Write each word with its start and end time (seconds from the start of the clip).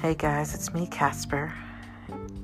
Hey 0.00 0.14
guys, 0.14 0.54
it's 0.54 0.72
me, 0.72 0.86
Casper, 0.86 1.52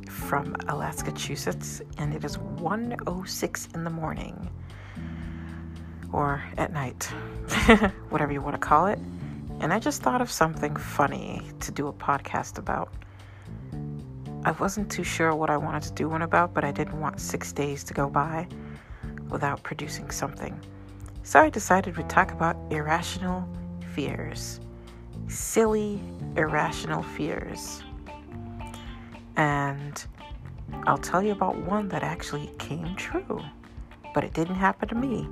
from 0.09 0.57
Alaska, 0.67 1.13
Massachusetts, 1.13 1.81
and 1.99 2.13
it 2.13 2.25
is 2.25 2.37
1.06 2.37 3.75
in 3.77 3.85
the 3.85 3.91
morning, 3.91 4.51
or 6.13 6.43
at 6.59 6.73
night, 6.73 7.05
whatever 8.11 8.33
you 8.33 8.41
want 8.41 8.55
to 8.55 8.59
call 8.59 8.87
it. 8.87 8.99
And 9.61 9.73
I 9.73 9.79
just 9.79 10.03
thought 10.03 10.21
of 10.21 10.33
something 10.33 10.75
funny 10.75 11.43
to 11.61 11.71
do 11.71 11.87
a 11.87 11.93
podcast 11.93 12.59
about. 12.59 12.93
I 14.45 14.51
wasn't 14.51 14.91
too 14.91 15.05
sure 15.05 15.33
what 15.33 15.49
I 15.49 15.57
wanted 15.57 15.85
to 15.85 15.93
do 15.93 16.09
one 16.09 16.23
about, 16.23 16.55
but 16.55 16.65
I 16.65 16.73
didn't 16.73 17.01
want 17.01 17.21
six 17.21 17.53
days 17.53 17.85
to 17.85 17.95
go 17.95 18.11
by 18.11 18.49
without 19.31 19.63
producing 19.63 20.11
something. 20.11 20.61
So 21.23 21.39
I 21.39 21.51
decided 21.51 21.97
we'd 21.97 22.11
talk 22.11 22.33
about 22.33 22.57
irrational 22.73 23.49
fears. 23.95 24.59
Silly, 25.29 26.01
irrational 26.37 27.03
fears. 27.03 27.83
And 29.37 30.05
I'll 30.87 30.99
tell 30.99 31.23
you 31.23 31.33
about 31.33 31.57
one 31.57 31.89
that 31.89 32.03
actually 32.03 32.51
came 32.59 32.95
true, 32.97 33.43
but 34.15 34.25
it 34.25 34.33
didn't 34.33 34.57
happen 34.57 34.89
to 34.89 34.95
me. 34.95 35.29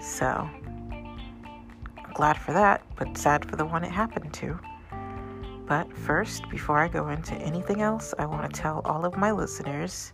So, 0.00 0.48
I'm 0.92 2.12
glad 2.12 2.36
for 2.36 2.52
that, 2.52 2.82
but 2.96 3.16
sad 3.16 3.48
for 3.48 3.56
the 3.56 3.64
one 3.64 3.84
it 3.84 3.90
happened 3.90 4.32
to. 4.34 4.58
But 5.66 5.92
first, 5.96 6.48
before 6.48 6.78
I 6.78 6.88
go 6.88 7.08
into 7.08 7.34
anything 7.34 7.80
else, 7.80 8.14
I 8.18 8.26
want 8.26 8.52
to 8.52 8.60
tell 8.60 8.82
all 8.84 9.04
of 9.04 9.16
my 9.16 9.32
listeners, 9.32 10.12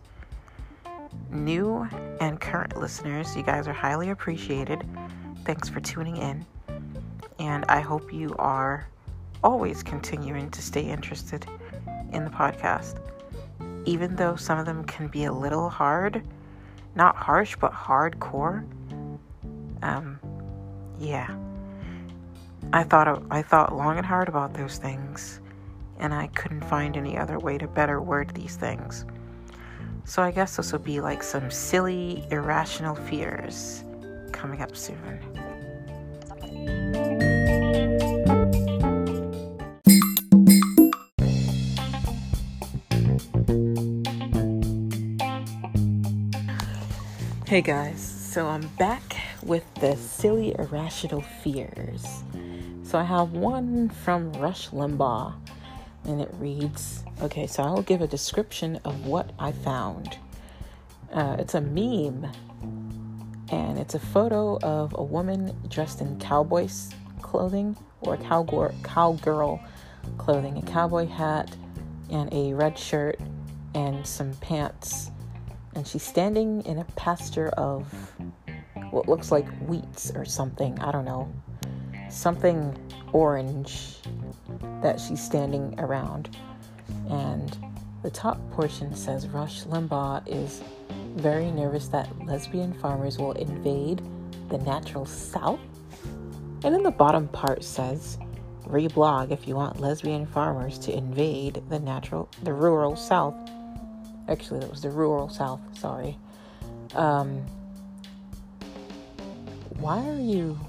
new 1.29 1.87
and 2.19 2.39
current 2.39 2.77
listeners, 2.77 3.35
you 3.35 3.43
guys 3.43 3.67
are 3.67 3.73
highly 3.73 4.09
appreciated. 4.09 4.83
Thanks 5.45 5.69
for 5.69 5.79
tuning 5.79 6.17
in. 6.17 6.45
And 7.39 7.65
I 7.69 7.79
hope 7.79 8.13
you 8.13 8.35
are 8.39 8.87
always 9.43 9.83
continuing 9.83 10.49
to 10.51 10.61
stay 10.61 10.81
interested 10.81 11.45
in 12.11 12.23
the 12.23 12.29
podcast. 12.29 12.99
Even 13.85 14.15
though 14.15 14.35
some 14.35 14.59
of 14.59 14.65
them 14.65 14.83
can 14.85 15.07
be 15.07 15.25
a 15.25 15.33
little 15.33 15.69
hard, 15.69 16.23
not 16.95 17.15
harsh, 17.15 17.55
but 17.59 17.73
hardcore. 17.73 18.65
Um, 19.81 20.19
yeah. 20.99 21.35
I 22.71 22.83
thought 22.83 23.23
I 23.29 23.41
thought 23.41 23.75
long 23.75 23.97
and 23.97 24.05
hard 24.05 24.29
about 24.29 24.53
those 24.53 24.77
things 24.77 25.41
and 25.99 26.13
I 26.13 26.27
couldn't 26.27 26.63
find 26.65 26.97
any 26.97 27.17
other 27.17 27.39
way 27.39 27.57
to 27.57 27.67
better 27.67 28.01
word 28.01 28.31
these 28.33 28.55
things. 28.55 29.05
So 30.05 30.21
I 30.21 30.31
guess 30.31 30.57
this 30.57 30.71
will 30.71 30.79
be 30.79 30.99
like 30.99 31.23
some 31.23 31.49
silly, 31.49 32.25
irrational 32.29 32.95
fears 32.95 33.83
coming 34.31 34.61
up 34.61 34.75
soon. 34.75 35.19
Hey 47.53 47.61
guys, 47.61 48.01
so 48.01 48.47
I'm 48.47 48.67
back 48.79 49.15
with 49.43 49.63
the 49.75 49.95
silly, 49.95 50.55
irrational 50.57 51.21
fears. 51.21 52.03
So 52.81 52.97
I 52.97 53.03
have 53.03 53.33
one 53.33 53.89
from 53.89 54.33
Rush 54.33 54.71
Limbaugh 54.71 55.35
and 56.05 56.19
it 56.19 56.31
reads 56.39 57.03
okay, 57.21 57.45
so 57.45 57.61
I'll 57.61 57.83
give 57.83 58.01
a 58.01 58.07
description 58.07 58.79
of 58.85 59.05
what 59.05 59.33
I 59.37 59.51
found. 59.51 60.17
Uh, 61.13 61.35
it's 61.37 61.53
a 61.53 61.61
meme, 61.61 62.27
and 63.51 63.77
it's 63.77 63.93
a 63.93 63.99
photo 63.99 64.57
of 64.61 64.95
a 64.97 65.03
woman 65.03 65.55
dressed 65.69 66.01
in 66.01 66.17
cowboys 66.17 66.89
clothing 67.21 67.77
or 68.01 68.17
cowgirl, 68.17 68.73
cowgirl 68.81 69.63
clothing, 70.17 70.57
a 70.57 70.63
cowboy 70.63 71.05
hat, 71.05 71.55
and 72.09 72.33
a 72.33 72.55
red 72.55 72.79
shirt, 72.79 73.19
and 73.75 74.07
some 74.07 74.33
pants. 74.41 75.11
And 75.75 75.87
she's 75.87 76.03
standing 76.03 76.61
in 76.65 76.79
a 76.79 76.85
pasture 76.95 77.49
of 77.49 77.85
what 78.91 79.07
looks 79.07 79.31
like 79.31 79.47
wheats 79.61 80.11
or 80.15 80.25
something. 80.25 80.77
I 80.79 80.91
don't 80.91 81.05
know. 81.05 81.31
Something 82.09 82.77
orange 83.11 83.97
that 84.81 84.99
she's 84.99 85.21
standing 85.21 85.79
around. 85.79 86.35
And 87.09 87.57
the 88.03 88.11
top 88.11 88.37
portion 88.51 88.93
says 88.95 89.27
Rush 89.27 89.63
Limbaugh 89.63 90.27
is 90.27 90.61
very 91.15 91.49
nervous 91.51 91.87
that 91.87 92.09
lesbian 92.25 92.73
farmers 92.73 93.17
will 93.17 93.31
invade 93.33 94.01
the 94.49 94.57
natural 94.59 95.05
South. 95.05 95.59
And 96.63 96.73
then 96.73 96.83
the 96.83 96.91
bottom 96.91 97.27
part 97.29 97.63
says 97.63 98.17
reblog 98.65 99.31
if 99.31 99.47
you 99.47 99.55
want 99.55 99.79
lesbian 99.79 100.25
farmers 100.25 100.77
to 100.79 100.95
invade 100.95 101.61
the 101.69 101.79
natural, 101.79 102.29
the 102.43 102.53
rural 102.53 102.95
South. 102.95 103.35
Actually, 104.27 104.61
that 104.61 104.69
was 104.69 104.81
the 104.81 104.89
rural 104.89 105.29
South, 105.29 105.59
sorry. 105.77 106.17
Um, 106.95 107.45
why 109.79 110.07
are 110.07 110.19
you 110.19 110.59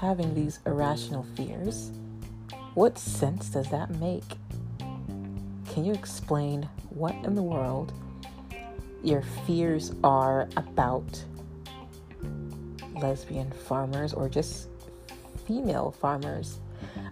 having 0.00 0.34
these 0.34 0.60
irrational 0.66 1.24
fears? 1.36 1.92
What 2.74 2.98
sense 2.98 3.50
does 3.50 3.68
that 3.70 3.90
make? 3.90 4.24
Can 5.72 5.84
you 5.84 5.92
explain 5.92 6.68
what 6.90 7.14
in 7.24 7.34
the 7.34 7.42
world 7.42 7.92
your 9.02 9.22
fears 9.46 9.92
are 10.02 10.48
about 10.56 11.24
lesbian 12.96 13.50
farmers 13.52 14.12
or 14.12 14.28
just 14.28 14.68
female 15.46 15.92
farmers? 15.92 16.58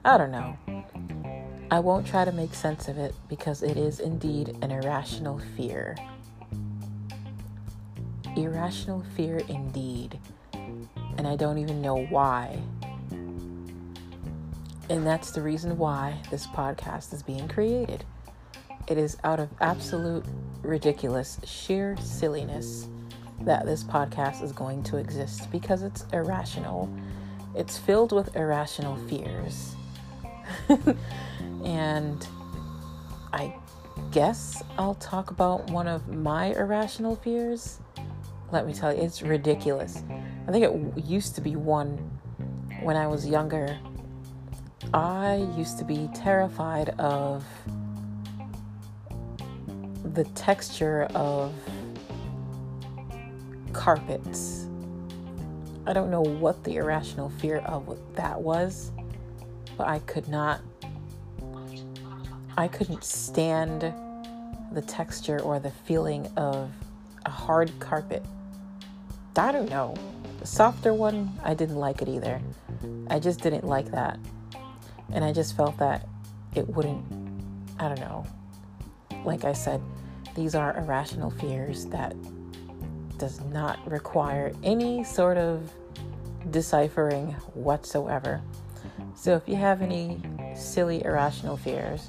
I 0.04 0.18
don't 0.18 0.32
know. 0.32 0.56
I 1.68 1.80
won't 1.80 2.06
try 2.06 2.24
to 2.24 2.30
make 2.30 2.54
sense 2.54 2.86
of 2.86 2.96
it 2.96 3.12
because 3.28 3.64
it 3.64 3.76
is 3.76 3.98
indeed 3.98 4.56
an 4.62 4.70
irrational 4.70 5.40
fear. 5.56 5.96
Irrational 8.36 9.02
fear 9.16 9.38
indeed. 9.48 10.20
And 10.52 11.26
I 11.26 11.34
don't 11.34 11.58
even 11.58 11.82
know 11.82 12.06
why. 12.06 12.60
And 14.88 15.04
that's 15.04 15.32
the 15.32 15.42
reason 15.42 15.76
why 15.76 16.22
this 16.30 16.46
podcast 16.46 17.12
is 17.12 17.24
being 17.24 17.48
created. 17.48 18.04
It 18.86 18.96
is 18.96 19.16
out 19.24 19.40
of 19.40 19.48
absolute 19.60 20.24
ridiculous, 20.62 21.40
sheer 21.44 21.96
silliness 22.00 22.88
that 23.40 23.66
this 23.66 23.82
podcast 23.82 24.40
is 24.40 24.52
going 24.52 24.84
to 24.84 24.98
exist 24.98 25.50
because 25.50 25.82
it's 25.82 26.04
irrational. 26.12 26.88
It's 27.56 27.76
filled 27.76 28.12
with 28.12 28.36
irrational 28.36 28.94
fears. 29.08 29.74
and 31.66 32.26
I 33.34 33.54
guess 34.10 34.62
I'll 34.78 34.94
talk 34.94 35.30
about 35.30 35.68
one 35.70 35.86
of 35.86 36.08
my 36.08 36.54
irrational 36.54 37.16
fears. 37.16 37.80
Let 38.52 38.66
me 38.66 38.72
tell 38.72 38.94
you, 38.94 39.02
it's 39.02 39.20
ridiculous. 39.20 40.02
I 40.48 40.52
think 40.52 40.64
it 40.64 41.04
used 41.04 41.34
to 41.34 41.42
be 41.42 41.56
one 41.56 41.98
when 42.80 42.96
I 42.96 43.06
was 43.06 43.26
younger 43.26 43.78
I 44.94 45.46
used 45.56 45.78
to 45.78 45.84
be 45.84 46.08
terrified 46.14 46.90
of 47.00 47.44
the 50.04 50.24
texture 50.34 51.04
of 51.14 51.52
carpets. 53.72 54.66
I 55.86 55.92
don't 55.92 56.10
know 56.10 56.22
what 56.22 56.62
the 56.64 56.76
irrational 56.76 57.30
fear 57.30 57.58
of 57.58 57.98
that 58.14 58.40
was, 58.40 58.92
but 59.76 59.88
I 59.88 59.98
could 60.00 60.28
not, 60.28 60.60
I 62.58 62.68
couldn't 62.68 63.04
stand 63.04 63.92
the 64.72 64.82
texture 64.82 65.40
or 65.40 65.58
the 65.58 65.70
feeling 65.70 66.26
of 66.36 66.70
a 67.26 67.30
hard 67.30 67.70
carpet. 67.80 68.24
I 69.36 69.52
don't 69.52 69.68
know. 69.68 69.94
The 70.40 70.46
softer 70.46 70.94
one, 70.94 71.38
I 71.44 71.52
didn't 71.52 71.76
like 71.76 72.00
it 72.00 72.08
either. 72.08 72.40
I 73.10 73.18
just 73.18 73.42
didn't 73.42 73.64
like 73.64 73.90
that. 73.90 74.18
And 75.12 75.22
I 75.22 75.32
just 75.32 75.54
felt 75.56 75.76
that 75.78 76.08
it 76.54 76.66
wouldn't, 76.68 77.04
I 77.78 77.88
don't 77.88 78.00
know. 78.00 78.26
Like 79.24 79.44
I 79.44 79.52
said, 79.52 79.82
these 80.34 80.54
are 80.54 80.76
irrational 80.78 81.30
fears 81.30 81.84
that 81.86 82.14
does 83.18 83.40
not 83.46 83.78
require 83.90 84.52
any 84.62 85.04
sort 85.04 85.36
of 85.36 85.70
deciphering 86.50 87.32
whatsoever. 87.52 88.40
So 89.14 89.34
if 89.34 89.48
you 89.48 89.56
have 89.56 89.82
any 89.82 90.22
silly 90.54 91.04
irrational 91.04 91.56
fears, 91.56 92.08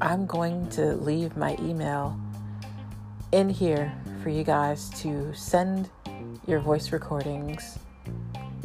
I'm 0.00 0.26
going 0.26 0.68
to 0.70 0.94
leave 0.96 1.36
my 1.36 1.56
email 1.60 2.18
in 3.32 3.48
here 3.48 3.92
for 4.22 4.30
you 4.30 4.44
guys 4.44 4.90
to 5.00 5.34
send 5.34 5.90
your 6.46 6.60
voice 6.60 6.92
recordings 6.92 7.78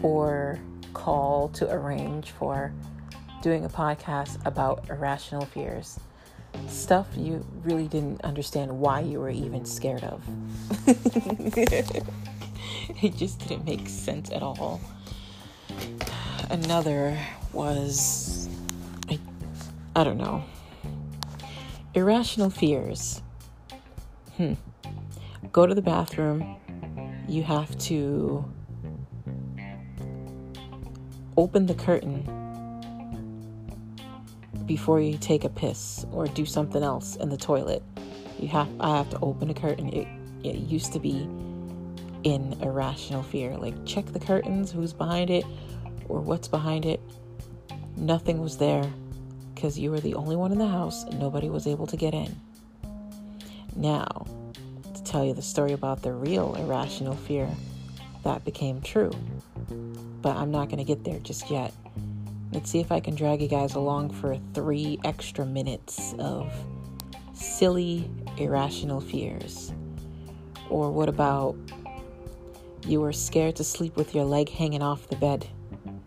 or 0.04 0.60
call 0.94 1.50
to 1.50 1.72
arrange 1.72 2.32
for 2.32 2.74
doing 3.42 3.66
a 3.66 3.70
podcast 3.70 4.46
about 4.46 4.90
irrational 4.90 5.46
fears. 5.46 6.00
Stuff 6.68 7.08
you 7.16 7.46
really 7.64 7.88
didn't 7.88 8.22
understand 8.22 8.72
why 8.80 9.00
you 9.02 9.20
were 9.20 9.30
even 9.30 9.66
scared 9.66 10.04
of. 10.04 10.24
it 13.02 13.16
just 13.16 13.40
didn't 13.48 13.66
make 13.66 13.88
sense 13.88 14.32
at 14.32 14.44
all. 14.44 14.82
Another 16.50 17.18
was 17.54 18.50
I, 19.10 19.20
I 19.96 20.04
don't 20.04 20.18
know. 20.18 20.44
Irrational 21.96 22.52
fears. 22.52 23.24
Hmm. 24.38 24.54
Go 25.52 25.66
to 25.66 25.74
the 25.74 25.82
bathroom. 25.82 26.56
You 27.28 27.42
have 27.44 27.76
to 27.80 28.46
open 31.36 31.66
the 31.66 31.74
curtain 31.74 32.24
before 34.68 35.02
you 35.02 35.18
take 35.18 35.44
a 35.44 35.50
piss 35.50 36.06
or 36.12 36.28
do 36.28 36.46
something 36.46 36.84
else 36.84 37.16
in 37.16 37.30
the 37.30 37.38
toilet. 37.38 37.82
You 38.38 38.50
have 38.50 38.70
I 38.80 38.96
have 38.98 39.10
to 39.10 39.20
open 39.22 39.50
a 39.50 39.56
curtain. 39.56 39.92
It, 39.92 40.08
it 40.44 40.56
used 40.58 40.94
to 40.94 41.00
be 41.00 41.28
in 42.24 42.56
irrational 42.62 43.24
fear. 43.24 43.58
Like 43.58 43.74
check 43.86 44.06
the 44.06 44.20
curtains, 44.20 44.72
who's 44.72 44.94
behind 44.94 45.32
it 45.32 45.44
or 46.08 46.22
what's 46.22 46.48
behind 46.48 46.86
it. 46.86 47.02
Nothing 47.98 48.42
was 48.42 48.58
there 48.58 48.84
because 49.60 49.78
you 49.78 49.92
were 49.92 50.00
the 50.00 50.16
only 50.16 50.38
one 50.38 50.54
in 50.54 50.58
the 50.58 50.68
house 50.68 51.04
and 51.04 51.20
nobody 51.20 51.50
was 51.50 51.68
able 51.68 51.86
to 51.86 51.98
get 51.98 52.14
in. 52.14 52.34
Now, 53.76 54.26
to 54.94 55.04
tell 55.04 55.26
you 55.26 55.34
the 55.34 55.42
story 55.42 55.74
about 55.74 56.02
the 56.02 56.14
real 56.14 56.56
irrational 56.56 57.14
fear 57.14 57.50
that 58.24 58.46
became 58.46 58.80
true. 58.80 59.12
But 60.22 60.38
I'm 60.38 60.50
not 60.50 60.70
going 60.70 60.78
to 60.78 60.86
get 60.86 61.04
there 61.04 61.20
just 61.20 61.52
yet. 61.52 61.74
Let's 62.54 62.72
see 62.72 62.80
if 62.80 62.90
I 62.90 63.02
can 63.02 63.16
drag 63.16 63.42
you 63.42 63.50
guys 63.50 63.76
along 63.76 64.12
for 64.12 64.40
three 64.54 64.98
extra 65.04 65.46
minutes 65.46 66.16
of 66.20 66.54
silly, 67.34 68.10
irrational 68.38 69.02
fears. 69.02 69.74
Or 70.70 70.90
what 70.90 71.10
about 71.10 71.58
you 72.88 73.02
were 73.02 73.12
scared 73.12 73.58
to 73.58 73.66
sleep 73.66 73.98
with 73.98 74.16
your 74.16 74.24
leg 74.24 74.48
hanging 74.48 74.82
off 74.82 75.10
the 75.10 75.18
bed 75.18 75.50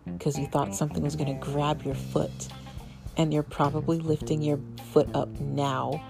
because 0.05 0.39
you 0.39 0.47
thought 0.47 0.73
something 0.73 1.03
was 1.03 1.15
going 1.15 1.39
to 1.39 1.45
grab 1.45 1.83
your 1.83 1.93
foot 1.93 2.49
and 3.17 3.33
you're 3.33 3.43
probably 3.43 3.99
lifting 3.99 4.41
your 4.41 4.59
foot 4.91 5.07
up 5.13 5.29
now 5.39 6.03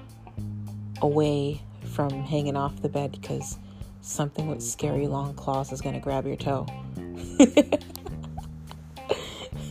away 1.02 1.62
from 1.94 2.10
hanging 2.24 2.56
off 2.56 2.82
the 2.82 2.90
bed 2.90 3.12
because 3.20 3.58
something 4.02 4.48
with 4.48 4.62
scary 4.62 5.08
long 5.08 5.34
claws 5.34 5.72
is 5.72 5.82
going 5.82 5.96
to 5.96 6.02
grab 6.02 6.26
your 6.26 6.36
toe. 6.36 6.66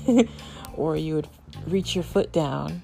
or 0.77 0.97
you 0.97 1.15
would 1.15 1.29
reach 1.67 1.95
your 1.95 2.05
foot 2.05 2.33
down 2.33 2.83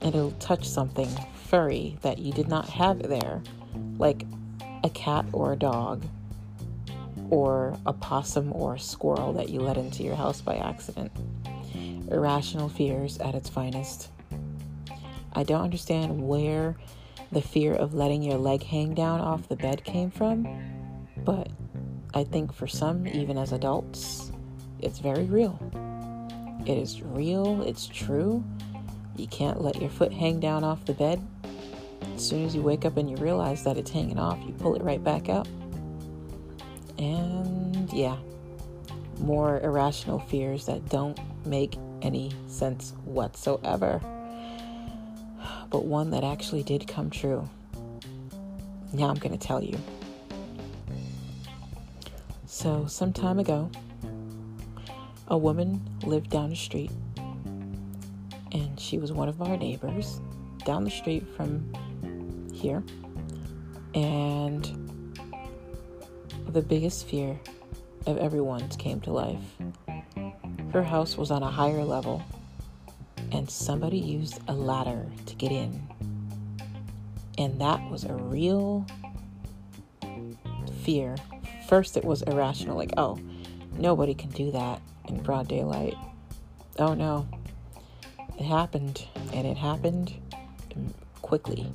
and 0.00 0.14
it'll 0.14 0.30
touch 0.32 0.68
something 0.68 1.08
furry 1.46 1.96
that 2.02 2.18
you 2.18 2.32
did 2.32 2.48
not 2.48 2.68
have 2.68 3.02
there, 3.08 3.42
like 3.98 4.24
a 4.84 4.90
cat 4.90 5.24
or 5.32 5.52
a 5.52 5.56
dog, 5.56 6.04
or 7.30 7.78
a 7.86 7.92
possum 7.92 8.52
or 8.52 8.74
a 8.74 8.78
squirrel 8.78 9.32
that 9.32 9.48
you 9.48 9.60
let 9.60 9.76
into 9.76 10.02
your 10.02 10.16
house 10.16 10.40
by 10.40 10.56
accident 10.56 11.12
irrational 12.12 12.68
fears 12.68 13.18
at 13.18 13.34
its 13.34 13.48
finest. 13.48 14.08
I 15.32 15.42
don't 15.42 15.62
understand 15.62 16.26
where 16.26 16.76
the 17.32 17.40
fear 17.40 17.74
of 17.74 17.94
letting 17.94 18.22
your 18.22 18.38
leg 18.38 18.62
hang 18.62 18.94
down 18.94 19.20
off 19.20 19.48
the 19.48 19.56
bed 19.56 19.84
came 19.84 20.10
from, 20.10 20.46
but 21.24 21.48
I 22.14 22.24
think 22.24 22.52
for 22.52 22.66
some, 22.66 23.06
even 23.06 23.38
as 23.38 23.52
adults, 23.52 24.30
it's 24.80 24.98
very 24.98 25.24
real. 25.24 25.58
It 26.66 26.76
is 26.76 27.02
real, 27.02 27.62
it's 27.62 27.86
true. 27.86 28.44
You 29.16 29.26
can't 29.26 29.62
let 29.62 29.80
your 29.80 29.90
foot 29.90 30.12
hang 30.12 30.40
down 30.40 30.64
off 30.64 30.84
the 30.84 30.92
bed. 30.92 31.26
As 32.14 32.28
soon 32.28 32.44
as 32.44 32.54
you 32.54 32.62
wake 32.62 32.84
up 32.84 32.98
and 32.98 33.10
you 33.10 33.16
realize 33.16 33.64
that 33.64 33.78
it's 33.78 33.90
hanging 33.90 34.18
off, 34.18 34.38
you 34.46 34.52
pull 34.52 34.74
it 34.74 34.82
right 34.82 35.02
back 35.02 35.28
up. 35.28 35.46
And 36.98 37.90
yeah, 37.92 38.16
more 39.18 39.60
irrational 39.60 40.18
fears 40.18 40.66
that 40.66 40.88
don't 40.88 41.18
make 41.46 41.76
any 42.02 42.32
sense 42.48 42.92
whatsoever, 43.04 44.00
but 45.70 45.84
one 45.84 46.10
that 46.10 46.24
actually 46.24 46.62
did 46.62 46.86
come 46.86 47.08
true. 47.10 47.48
Now 48.92 49.08
I'm 49.08 49.16
going 49.16 49.36
to 49.36 49.46
tell 49.46 49.62
you. 49.62 49.78
So, 52.46 52.86
some 52.86 53.12
time 53.12 53.38
ago, 53.38 53.70
a 55.28 55.38
woman 55.38 55.80
lived 56.04 56.28
down 56.28 56.50
the 56.50 56.56
street, 56.56 56.90
and 58.52 58.78
she 58.78 58.98
was 58.98 59.10
one 59.12 59.28
of 59.28 59.40
our 59.40 59.56
neighbors 59.56 60.20
down 60.64 60.84
the 60.84 60.90
street 60.90 61.26
from 61.36 61.72
here. 62.52 62.82
And 63.94 64.64
the 66.48 66.62
biggest 66.62 67.06
fear 67.08 67.40
of 68.06 68.18
everyone's 68.18 68.76
came 68.76 69.00
to 69.00 69.12
life 69.12 69.40
her 70.72 70.82
house 70.82 71.16
was 71.16 71.30
on 71.30 71.42
a 71.42 71.50
higher 71.50 71.84
level, 71.84 72.22
and 73.30 73.48
somebody 73.50 73.98
used 73.98 74.40
a 74.48 74.52
ladder 74.54 75.06
to 75.26 75.34
get 75.34 75.52
in. 75.52 75.88
And 77.38 77.60
that 77.60 77.90
was 77.90 78.04
a 78.04 78.14
real 78.14 78.86
fear. 80.82 81.16
First, 81.68 81.96
it 81.96 82.04
was 82.04 82.22
irrational, 82.22 82.76
like, 82.76 82.92
oh, 82.96 83.18
nobody 83.78 84.14
can 84.14 84.30
do 84.30 84.50
that 84.52 84.80
in 85.08 85.22
broad 85.22 85.48
daylight. 85.48 85.94
Oh 86.78 86.94
no. 86.94 87.26
It 88.38 88.44
happened, 88.44 89.06
and 89.32 89.46
it 89.46 89.56
happened 89.56 90.14
quickly. 91.20 91.72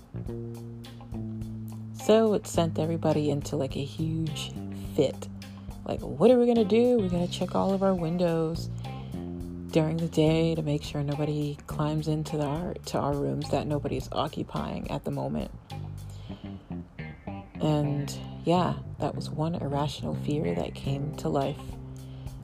So 2.04 2.34
it 2.34 2.48
sent 2.48 2.80
everybody 2.80 3.30
into 3.30 3.56
like 3.56 3.76
a 3.76 3.84
huge 3.84 4.52
fit. 4.96 5.28
Like, 5.88 6.02
what 6.02 6.30
are 6.30 6.38
we 6.38 6.46
gonna 6.46 6.66
do? 6.66 6.98
We're 7.00 7.08
gonna 7.08 7.30
check 7.30 7.56
all 7.56 7.74
of 7.74 7.82
our 7.82 7.96
windows 7.96 8.70
during 9.72 9.96
the 9.96 10.10
day 10.10 10.54
to 10.54 10.62
make 10.62 10.84
sure 10.84 11.02
nobody 11.02 11.58
climbs 11.66 12.10
into 12.10 12.42
our 12.42 12.74
to 12.88 12.98
our 12.98 13.14
rooms 13.14 13.50
that 13.52 13.68
nobody's 13.68 14.10
occupying 14.12 14.92
at 14.92 15.06
the 15.06 15.12
moment. 15.12 15.50
And 17.62 18.14
yeah, 18.44 18.74
that 19.00 19.16
was 19.16 19.30
one 19.30 19.56
irrational 19.56 20.16
fear 20.26 20.54
that 20.56 20.76
came 20.76 21.16
to 21.18 21.30
life. 21.30 21.60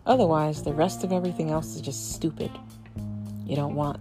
Otherwise, 0.06 0.63
the 0.63 0.74
rest 0.74 1.04
of 1.04 1.12
everything 1.12 1.51
else 1.51 1.75
is 1.75 1.81
just 1.81 2.13
stupid. 2.13 2.51
You 3.46 3.57
don't 3.57 3.75
want 3.75 4.00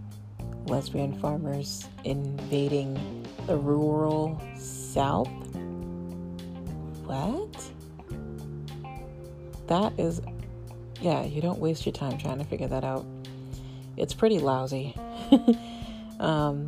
lesbian 0.66 1.18
farmers 1.18 1.88
invading 2.04 3.26
the 3.48 3.56
rural 3.56 4.40
south. 4.56 5.28
What? 7.06 7.51
That 9.72 9.98
is 9.98 10.20
yeah, 11.00 11.24
you 11.24 11.40
don't 11.40 11.58
waste 11.58 11.86
your 11.86 11.94
time 11.94 12.18
trying 12.18 12.36
to 12.36 12.44
figure 12.44 12.68
that 12.68 12.84
out. 12.84 13.06
It's 13.96 14.12
pretty 14.12 14.38
lousy. 14.38 14.94
um, 16.20 16.66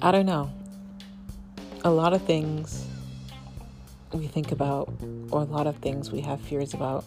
I 0.00 0.12
don't 0.12 0.24
know. 0.24 0.52
A 1.82 1.90
lot 1.90 2.12
of 2.12 2.22
things 2.22 2.86
we 4.12 4.28
think 4.28 4.52
about, 4.52 4.94
or 5.32 5.40
a 5.40 5.46
lot 5.46 5.66
of 5.66 5.78
things 5.78 6.12
we 6.12 6.20
have 6.20 6.40
fears 6.40 6.74
about, 6.74 7.04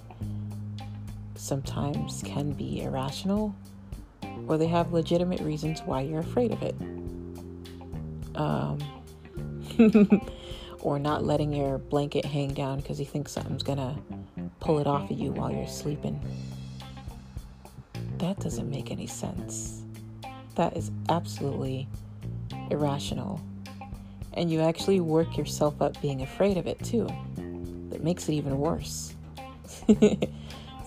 sometimes 1.35 2.24
can 2.25 2.51
be 2.51 2.83
irrational, 2.83 3.55
or 4.47 4.57
they 4.57 4.67
have 4.67 4.91
legitimate 4.91 5.39
reasons 5.39 5.79
why 5.85 6.01
you're 6.01 6.19
afraid 6.19 6.51
of 6.51 6.62
it. 6.62 6.75
Um, 8.35 8.79
or 10.85 10.99
not 10.99 11.23
letting 11.23 11.51
your 11.51 11.79
blanket 11.79 12.23
hang 12.23 12.53
down 12.53 12.79
because 12.79 12.99
you 12.99 13.05
think 13.07 13.27
something's 13.27 13.63
gonna 13.63 13.97
pull 14.59 14.77
it 14.77 14.85
off 14.85 15.09
of 15.09 15.17
you 15.17 15.31
while 15.31 15.51
you're 15.51 15.67
sleeping. 15.67 16.19
That 18.19 18.39
doesn't 18.39 18.69
make 18.69 18.91
any 18.91 19.07
sense. 19.07 19.81
That 20.53 20.77
is 20.77 20.91
absolutely 21.09 21.87
irrational. 22.69 23.41
And 24.33 24.51
you 24.51 24.61
actually 24.61 24.99
work 24.99 25.35
yourself 25.37 25.81
up 25.81 25.99
being 26.03 26.21
afraid 26.21 26.55
of 26.55 26.67
it 26.67 26.81
too. 26.83 27.07
That 27.89 28.03
makes 28.03 28.29
it 28.29 28.33
even 28.33 28.59
worse. 28.59 29.15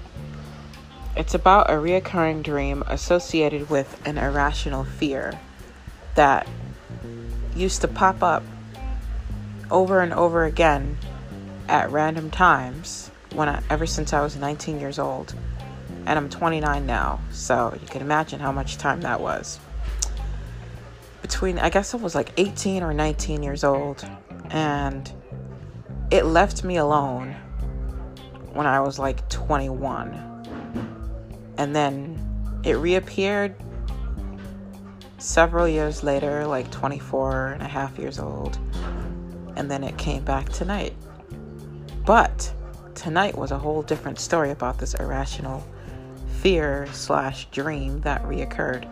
It's 1.16 1.34
about 1.34 1.70
a 1.70 1.74
reoccurring 1.74 2.42
dream 2.42 2.82
associated 2.86 3.70
with 3.70 4.00
an 4.06 4.18
irrational 4.18 4.84
fear 4.84 5.38
that 6.14 6.46
used 7.56 7.80
to 7.82 7.88
pop 7.88 8.22
up 8.22 8.42
over 9.70 10.00
and 10.00 10.12
over 10.12 10.44
again 10.44 10.96
at 11.68 11.90
random 11.90 12.30
times 12.30 13.10
when 13.32 13.48
I, 13.48 13.62
ever 13.70 13.86
since 13.86 14.12
I 14.12 14.20
was 14.20 14.36
19 14.36 14.80
years 14.80 14.98
old 14.98 15.34
and 16.06 16.18
I'm 16.18 16.28
29 16.28 16.86
now 16.86 17.20
so 17.30 17.76
you 17.80 17.86
can 17.86 18.02
imagine 18.02 18.40
how 18.40 18.52
much 18.52 18.76
time 18.76 19.00
that 19.02 19.20
was. 19.20 19.58
Between 21.22 21.58
I 21.58 21.70
guess 21.70 21.94
I 21.94 21.96
was 21.96 22.14
like 22.14 22.32
18 22.36 22.82
or 22.82 22.92
19 22.92 23.42
years 23.42 23.64
old 23.64 24.06
and 24.50 25.10
it 26.10 26.26
left 26.26 26.64
me 26.64 26.76
alone 26.76 27.34
when 28.52 28.66
I 28.66 28.80
was 28.80 28.98
like 28.98 29.28
21 29.30 30.34
and 31.56 31.74
then 31.74 32.60
it 32.64 32.74
reappeared 32.74 33.56
several 35.18 35.68
years 35.68 36.02
later 36.02 36.46
like 36.46 36.70
24 36.70 37.52
and 37.52 37.62
a 37.62 37.68
half 37.68 37.98
years 37.98 38.18
old 38.18 38.58
and 39.56 39.70
then 39.70 39.84
it 39.84 39.96
came 39.96 40.24
back 40.24 40.48
tonight 40.48 40.94
but 42.04 42.52
tonight 42.94 43.36
was 43.36 43.50
a 43.50 43.58
whole 43.58 43.82
different 43.82 44.18
story 44.18 44.50
about 44.50 44.78
this 44.78 44.94
irrational 44.94 45.66
fear 46.40 46.86
slash 46.92 47.46
dream 47.46 48.00
that 48.02 48.22
reoccurred 48.24 48.86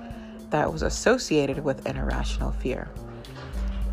that 0.52 0.70
was 0.70 0.82
associated 0.82 1.64
with 1.64 1.84
an 1.86 1.96
irrational 1.96 2.52
fear. 2.52 2.88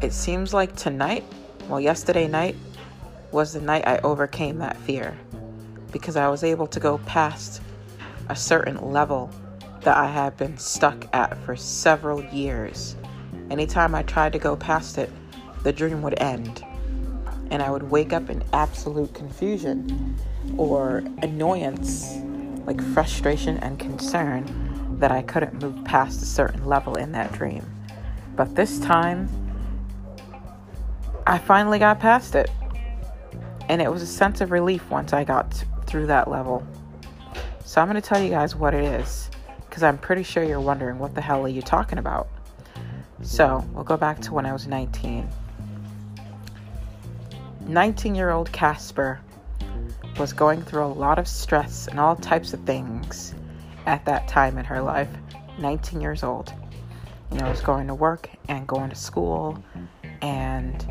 It 0.02 0.14
seems 0.14 0.54
like 0.54 0.76
tonight, 0.76 1.24
well, 1.68 1.80
yesterday 1.80 2.28
night, 2.28 2.56
was 3.32 3.54
the 3.54 3.62
night 3.62 3.88
I 3.88 3.98
overcame 4.00 4.58
that 4.60 4.78
fear 4.78 5.18
because 5.92 6.16
I 6.16 6.28
was 6.30 6.44
able 6.44 6.68
to 6.68 6.80
go 6.80 7.00
past 7.00 7.62
a 8.28 8.36
certain 8.36 8.92
level 8.92 9.32
that 9.82 9.98
I 9.98 10.08
had 10.08 10.36
been 10.38 10.58
stuck 10.58 11.08
at 11.14 11.38
for 11.46 11.56
several 11.56 12.24
years. 12.26 12.96
Anytime 13.50 13.96
I 13.96 14.04
tried 14.04 14.34
to 14.34 14.40
go 14.40 14.56
past 14.56 14.98
it, 14.98 15.10
the 15.64 15.72
dream 15.72 16.02
would 16.02 16.20
end 16.22 16.64
and 17.52 17.62
I 17.62 17.72
would 17.72 17.84
wake 17.84 18.14
up 18.14 18.30
in 18.30 18.44
absolute 18.54 19.14
confusion 19.14 20.16
or 20.58 21.04
annoyance, 21.22 22.18
like 22.66 22.82
frustration 22.94 23.58
and 23.58 23.80
concern 23.80 24.98
that 25.00 25.12
I 25.12 25.22
couldn't 25.22 25.62
move 25.62 25.84
past 25.86 26.22
a 26.22 26.26
certain 26.26 26.66
level 26.66 26.96
in 26.96 27.12
that 27.14 27.32
dream. 27.32 27.66
But 28.36 28.56
this 28.56 28.80
time, 28.80 29.30
I 31.26 31.38
finally 31.38 31.80
got 31.80 32.00
past 32.00 32.36
it. 32.36 32.50
And 33.68 33.82
it 33.82 33.92
was 33.92 34.02
a 34.02 34.08
sense 34.08 34.42
of 34.42 34.52
relief 34.52 34.90
once 34.90 35.14
I 35.14 35.24
got 35.24 35.64
through 35.86 36.08
that 36.08 36.30
level. 36.30 36.66
So 37.64 37.82
I'm 37.82 37.88
going 37.88 38.02
to 38.02 38.08
tell 38.08 38.22
you 38.22 38.30
guys 38.30 38.56
what 38.56 38.74
it 38.74 38.84
is, 38.84 39.30
because 39.80 39.88
I'm 39.94 39.98
pretty 39.98 40.24
sure 40.24 40.44
you're 40.44 40.60
wondering 40.60 41.00
what 41.00 41.16
the 41.16 41.22
hell 41.22 41.46
are 41.46 41.48
you 41.48 41.62
talking 41.62 42.00
about. 42.00 42.28
So 43.22 43.66
we'll 43.72 43.86
go 43.86 43.96
back 43.96 44.20
to 44.24 44.34
when 44.34 44.46
I 44.46 44.52
was 44.52 44.68
19. 44.68 45.26
19 47.66 48.14
year 48.14 48.32
old 48.32 48.52
Casper 48.52 49.22
was 50.20 50.34
going 50.34 50.64
through 50.64 50.84
a 50.84 50.88
lot 50.88 51.18
of 51.18 51.30
stress 51.30 51.88
and 51.88 51.98
all 51.98 52.18
types 52.18 52.54
of 52.54 52.60
things 52.66 53.34
at 53.86 54.04
that 54.04 54.28
time 54.28 54.58
in 54.58 54.66
her 54.66 54.82
life. 54.82 55.08
19 55.60 56.02
years 56.02 56.24
old. 56.24 56.52
You 57.32 57.38
know, 57.38 57.50
was 57.50 57.62
going 57.62 57.88
to 57.88 57.96
work 57.96 58.30
and 58.50 58.68
going 58.68 58.90
to 58.90 58.98
school 58.98 59.64
and, 60.22 60.86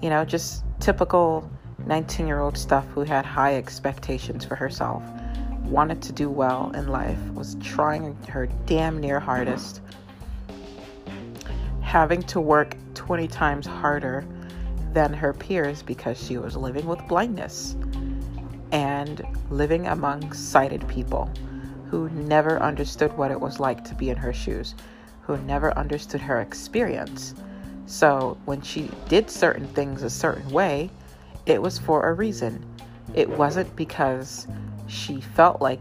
you 0.00 0.08
know, 0.08 0.24
just 0.24 0.64
typical 0.78 1.50
19 1.86 2.26
year 2.26 2.40
old 2.40 2.56
stuff 2.56 2.86
who 2.94 3.02
had 3.02 3.26
high 3.26 3.56
expectations 3.56 4.46
for 4.46 4.56
herself, 4.56 5.02
wanted 5.70 6.02
to 6.02 6.12
do 6.12 6.28
well 6.28 6.70
in 6.74 6.88
life, 6.88 7.18
was 7.32 7.54
trying 7.62 8.14
her 8.28 8.46
damn 8.66 8.98
near 8.98 9.20
hardest, 9.20 9.80
having 11.80 12.22
to 12.24 12.40
work 12.40 12.76
20 12.94 13.28
times 13.28 13.66
harder 13.66 14.26
than 14.92 15.12
her 15.12 15.32
peers 15.32 15.82
because 15.82 16.22
she 16.22 16.36
was 16.36 16.56
living 16.56 16.86
with 16.86 17.00
blindness 17.06 17.76
and 18.72 19.22
living 19.50 19.86
among 19.86 20.32
sighted 20.32 20.86
people 20.88 21.30
who 21.88 22.08
never 22.10 22.60
understood 22.60 23.16
what 23.16 23.30
it 23.30 23.40
was 23.40 23.58
like 23.58 23.84
to 23.84 23.94
be 23.94 24.10
in 24.10 24.16
her 24.16 24.32
shoes, 24.32 24.74
who 25.22 25.36
never 25.38 25.76
understood 25.76 26.20
her 26.20 26.40
experience. 26.40 27.34
So 27.86 28.38
when 28.44 28.60
she 28.60 28.90
did 29.08 29.28
certain 29.28 29.66
things 29.68 30.02
a 30.02 30.10
certain 30.10 30.48
way, 30.50 30.90
it 31.46 31.60
was 31.60 31.78
for 31.78 32.08
a 32.08 32.12
reason. 32.12 32.64
It 33.14 33.28
wasn't 33.28 33.74
because 33.74 34.46
she 34.90 35.20
felt 35.20 35.62
like 35.62 35.80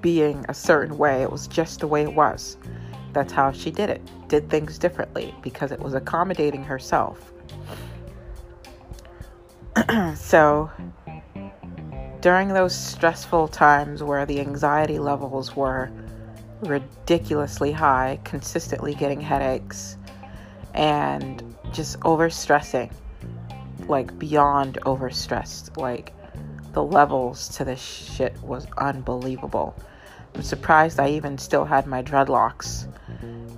being 0.00 0.44
a 0.48 0.54
certain 0.54 0.98
way, 0.98 1.22
it 1.22 1.30
was 1.30 1.46
just 1.46 1.80
the 1.80 1.86
way 1.86 2.02
it 2.02 2.14
was. 2.14 2.56
That's 3.12 3.32
how 3.32 3.52
she 3.52 3.70
did 3.70 3.90
it. 3.90 4.02
Did 4.28 4.50
things 4.50 4.78
differently 4.78 5.34
because 5.42 5.70
it 5.70 5.80
was 5.80 5.94
accommodating 5.94 6.64
herself. 6.64 7.32
so, 10.16 10.70
during 12.20 12.48
those 12.48 12.74
stressful 12.74 13.48
times 13.48 14.02
where 14.02 14.26
the 14.26 14.40
anxiety 14.40 14.98
levels 14.98 15.54
were 15.54 15.90
ridiculously 16.62 17.72
high, 17.72 18.18
consistently 18.24 18.94
getting 18.94 19.20
headaches, 19.20 19.96
and 20.72 21.54
just 21.72 22.00
overstressing, 22.00 22.90
like 23.88 24.18
beyond 24.18 24.78
overstressed, 24.82 25.76
like 25.76 26.12
the 26.74 26.82
levels 26.82 27.48
to 27.56 27.64
this 27.64 27.80
shit 27.80 28.36
was 28.42 28.66
unbelievable. 28.78 29.74
I'm 30.34 30.42
surprised 30.42 30.98
I 30.98 31.10
even 31.10 31.38
still 31.38 31.64
had 31.64 31.86
my 31.86 32.02
dreadlocks 32.02 32.88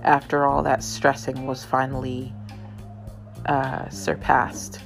after 0.03 0.45
all 0.45 0.61
that 0.63 0.83
stressing 0.83 1.47
was 1.47 1.65
finally 1.65 2.31
uh, 3.47 3.89
surpassed. 3.89 4.79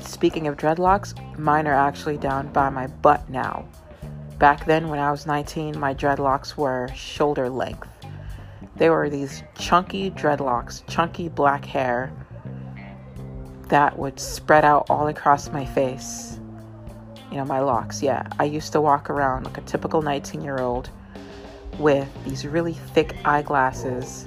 Speaking 0.00 0.46
of 0.46 0.56
dreadlocks, 0.56 1.14
mine 1.38 1.66
are 1.66 1.74
actually 1.74 2.18
down 2.18 2.52
by 2.52 2.68
my 2.68 2.86
butt 2.86 3.28
now. 3.30 3.66
Back 4.38 4.66
then, 4.66 4.88
when 4.88 4.98
I 4.98 5.10
was 5.10 5.26
19, 5.26 5.78
my 5.78 5.94
dreadlocks 5.94 6.56
were 6.56 6.88
shoulder 6.94 7.48
length. 7.48 7.88
They 8.76 8.90
were 8.90 9.08
these 9.08 9.42
chunky 9.56 10.10
dreadlocks, 10.10 10.86
chunky 10.88 11.28
black 11.28 11.64
hair 11.64 12.12
that 13.72 13.98
would 13.98 14.20
spread 14.20 14.66
out 14.66 14.84
all 14.90 15.08
across 15.08 15.50
my 15.50 15.64
face. 15.64 16.38
You 17.30 17.38
know, 17.38 17.46
my 17.46 17.60
locks, 17.60 18.02
yeah. 18.02 18.26
I 18.38 18.44
used 18.44 18.72
to 18.72 18.82
walk 18.82 19.08
around 19.08 19.44
like 19.44 19.56
a 19.56 19.62
typical 19.62 20.02
19 20.02 20.42
year 20.42 20.58
old 20.58 20.90
with 21.78 22.06
these 22.26 22.46
really 22.46 22.74
thick 22.74 23.16
eyeglasses, 23.24 24.26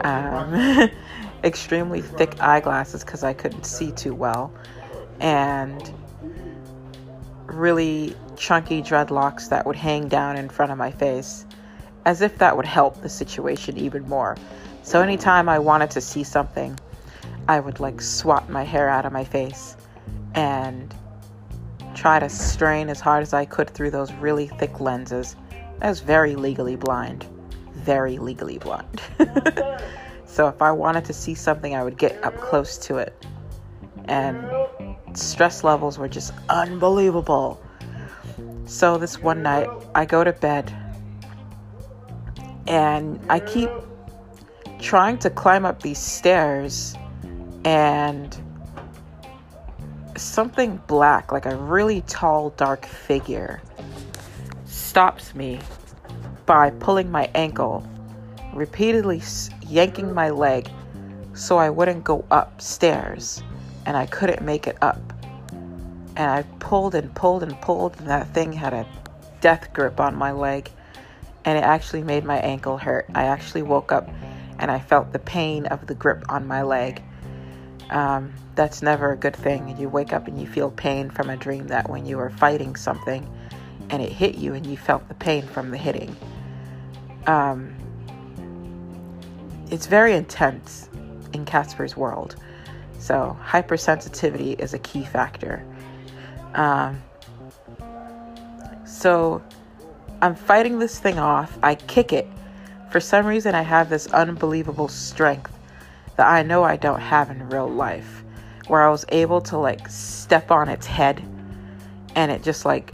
um, 0.00 0.88
extremely 1.44 2.00
thick 2.00 2.40
eyeglasses 2.40 3.04
because 3.04 3.22
I 3.22 3.34
couldn't 3.34 3.64
see 3.64 3.92
too 3.92 4.14
well, 4.14 4.50
and 5.20 5.92
really 7.44 8.16
chunky 8.34 8.80
dreadlocks 8.80 9.50
that 9.50 9.66
would 9.66 9.76
hang 9.76 10.08
down 10.08 10.38
in 10.38 10.48
front 10.48 10.72
of 10.72 10.78
my 10.78 10.90
face 10.90 11.44
as 12.06 12.22
if 12.22 12.38
that 12.38 12.56
would 12.56 12.64
help 12.64 13.02
the 13.02 13.10
situation 13.10 13.76
even 13.76 14.08
more. 14.08 14.38
So, 14.84 15.02
anytime 15.02 15.50
I 15.50 15.58
wanted 15.58 15.90
to 15.90 16.00
see 16.00 16.24
something, 16.24 16.78
I 17.48 17.60
would 17.60 17.80
like 17.80 18.00
swat 18.00 18.48
my 18.48 18.64
hair 18.64 18.88
out 18.88 19.04
of 19.04 19.12
my 19.12 19.24
face 19.24 19.76
and 20.34 20.94
try 21.94 22.18
to 22.18 22.28
strain 22.28 22.88
as 22.88 23.00
hard 23.00 23.22
as 23.22 23.32
I 23.32 23.44
could 23.44 23.70
through 23.70 23.90
those 23.90 24.12
really 24.14 24.48
thick 24.48 24.80
lenses. 24.80 25.36
I 25.80 25.88
was 25.88 26.00
very 26.00 26.36
legally 26.36 26.76
blind. 26.76 27.26
Very 27.72 28.18
legally 28.18 28.58
blind. 28.58 29.00
so 30.24 30.48
if 30.48 30.62
I 30.62 30.72
wanted 30.72 31.04
to 31.06 31.12
see 31.12 31.34
something, 31.34 31.74
I 31.74 31.84
would 31.84 31.98
get 31.98 32.22
up 32.24 32.36
close 32.38 32.78
to 32.78 32.98
it. 32.98 33.26
And 34.06 34.44
stress 35.14 35.64
levels 35.64 35.98
were 35.98 36.08
just 36.08 36.32
unbelievable. 36.48 37.62
So 38.64 38.96
this 38.96 39.20
one 39.20 39.42
night, 39.42 39.68
I 39.94 40.06
go 40.06 40.24
to 40.24 40.32
bed 40.32 40.72
and 42.66 43.20
I 43.28 43.40
keep 43.40 43.70
trying 44.78 45.18
to 45.18 45.30
climb 45.30 45.66
up 45.66 45.82
these 45.82 45.98
stairs 45.98 46.96
and 47.64 48.36
something 50.16 50.80
black, 50.86 51.32
like 51.32 51.46
a 51.46 51.56
really 51.56 52.02
tall, 52.02 52.50
dark 52.50 52.86
figure, 52.86 53.62
stops 54.64 55.34
me 55.34 55.58
by 56.46 56.70
pulling 56.70 57.10
my 57.10 57.30
ankle, 57.34 57.86
repeatedly 58.52 59.22
yanking 59.66 60.12
my 60.12 60.30
leg 60.30 60.68
so 61.32 61.58
I 61.58 61.70
wouldn't 61.70 62.04
go 62.04 62.24
upstairs 62.30 63.42
and 63.86 63.96
I 63.96 64.06
couldn't 64.06 64.42
make 64.42 64.66
it 64.66 64.76
up. 64.82 65.00
And 66.16 66.30
I 66.30 66.42
pulled 66.60 66.94
and 66.94 67.12
pulled 67.14 67.42
and 67.42 67.60
pulled, 67.60 67.98
and 67.98 68.08
that 68.08 68.32
thing 68.32 68.52
had 68.52 68.72
a 68.72 68.86
death 69.40 69.72
grip 69.72 69.98
on 69.98 70.14
my 70.14 70.30
leg, 70.30 70.70
and 71.44 71.58
it 71.58 71.64
actually 71.64 72.02
made 72.02 72.24
my 72.24 72.38
ankle 72.38 72.78
hurt. 72.78 73.06
I 73.14 73.24
actually 73.24 73.62
woke 73.62 73.90
up 73.90 74.08
and 74.60 74.70
I 74.70 74.78
felt 74.78 75.12
the 75.12 75.18
pain 75.18 75.66
of 75.66 75.86
the 75.88 75.94
grip 75.94 76.24
on 76.28 76.46
my 76.46 76.62
leg. 76.62 77.02
Um, 77.90 78.32
that's 78.54 78.82
never 78.82 79.12
a 79.12 79.16
good 79.16 79.36
thing. 79.36 79.76
You 79.78 79.88
wake 79.88 80.12
up 80.12 80.26
and 80.28 80.40
you 80.40 80.46
feel 80.46 80.70
pain 80.70 81.10
from 81.10 81.30
a 81.30 81.36
dream 81.36 81.68
that 81.68 81.88
when 81.90 82.06
you 82.06 82.16
were 82.16 82.30
fighting 82.30 82.76
something 82.76 83.28
and 83.90 84.02
it 84.02 84.10
hit 84.10 84.36
you 84.36 84.54
and 84.54 84.66
you 84.66 84.76
felt 84.76 85.06
the 85.08 85.14
pain 85.14 85.46
from 85.46 85.70
the 85.70 85.76
hitting. 85.76 86.16
Um, 87.26 87.74
it's 89.70 89.86
very 89.86 90.14
intense 90.14 90.88
in 91.32 91.44
Casper's 91.44 91.96
world. 91.96 92.36
So, 92.98 93.38
hypersensitivity 93.42 94.58
is 94.58 94.72
a 94.72 94.78
key 94.78 95.04
factor. 95.04 95.64
Um, 96.54 97.02
so, 98.86 99.42
I'm 100.22 100.34
fighting 100.34 100.78
this 100.78 100.98
thing 100.98 101.18
off. 101.18 101.58
I 101.62 101.74
kick 101.74 102.12
it. 102.12 102.26
For 102.90 103.00
some 103.00 103.26
reason, 103.26 103.54
I 103.54 103.62
have 103.62 103.90
this 103.90 104.06
unbelievable 104.06 104.88
strength 104.88 105.53
that 106.16 106.26
I 106.26 106.42
know 106.42 106.62
I 106.62 106.76
don't 106.76 107.00
have 107.00 107.30
in 107.30 107.48
real 107.48 107.68
life, 107.68 108.24
where 108.68 108.82
I 108.82 108.90
was 108.90 109.04
able 109.10 109.40
to 109.42 109.58
like 109.58 109.88
step 109.88 110.50
on 110.50 110.68
its 110.68 110.86
head 110.86 111.22
and 112.14 112.30
it 112.30 112.42
just 112.42 112.64
like 112.64 112.92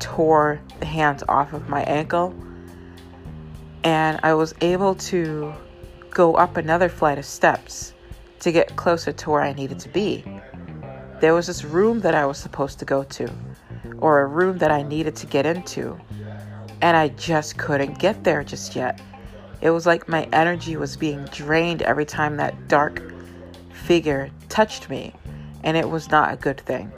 tore 0.00 0.60
the 0.80 0.86
hands 0.86 1.22
off 1.28 1.52
of 1.52 1.68
my 1.68 1.82
ankle. 1.82 2.34
And 3.84 4.18
I 4.22 4.34
was 4.34 4.54
able 4.60 4.94
to 4.96 5.52
go 6.10 6.34
up 6.34 6.56
another 6.56 6.88
flight 6.88 7.18
of 7.18 7.24
steps 7.24 7.92
to 8.40 8.52
get 8.52 8.76
closer 8.76 9.12
to 9.12 9.30
where 9.30 9.42
I 9.42 9.52
needed 9.52 9.78
to 9.80 9.88
be. 9.88 10.24
There 11.20 11.34
was 11.34 11.46
this 11.46 11.64
room 11.64 12.00
that 12.00 12.14
I 12.14 12.26
was 12.26 12.38
supposed 12.38 12.78
to 12.80 12.84
go 12.84 13.04
to, 13.04 13.30
or 13.98 14.20
a 14.20 14.26
room 14.26 14.58
that 14.58 14.70
I 14.70 14.82
needed 14.82 15.16
to 15.16 15.26
get 15.26 15.46
into, 15.46 15.98
and 16.82 16.96
I 16.96 17.08
just 17.08 17.56
couldn't 17.56 17.98
get 17.98 18.24
there 18.24 18.44
just 18.44 18.76
yet. 18.76 19.00
It 19.60 19.70
was 19.70 19.86
like 19.86 20.08
my 20.08 20.28
energy 20.32 20.76
was 20.76 20.96
being 20.96 21.24
drained 21.26 21.82
every 21.82 22.04
time 22.04 22.36
that 22.36 22.68
dark 22.68 23.02
figure 23.72 24.30
touched 24.48 24.90
me, 24.90 25.14
and 25.62 25.76
it 25.76 25.88
was 25.88 26.10
not 26.10 26.32
a 26.32 26.36
good 26.36 26.60
thing. 26.60 26.92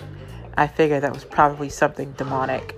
I 0.56 0.66
figured 0.66 1.02
that 1.02 1.12
was 1.12 1.24
probably 1.24 1.68
something 1.68 2.12
demonic. 2.12 2.76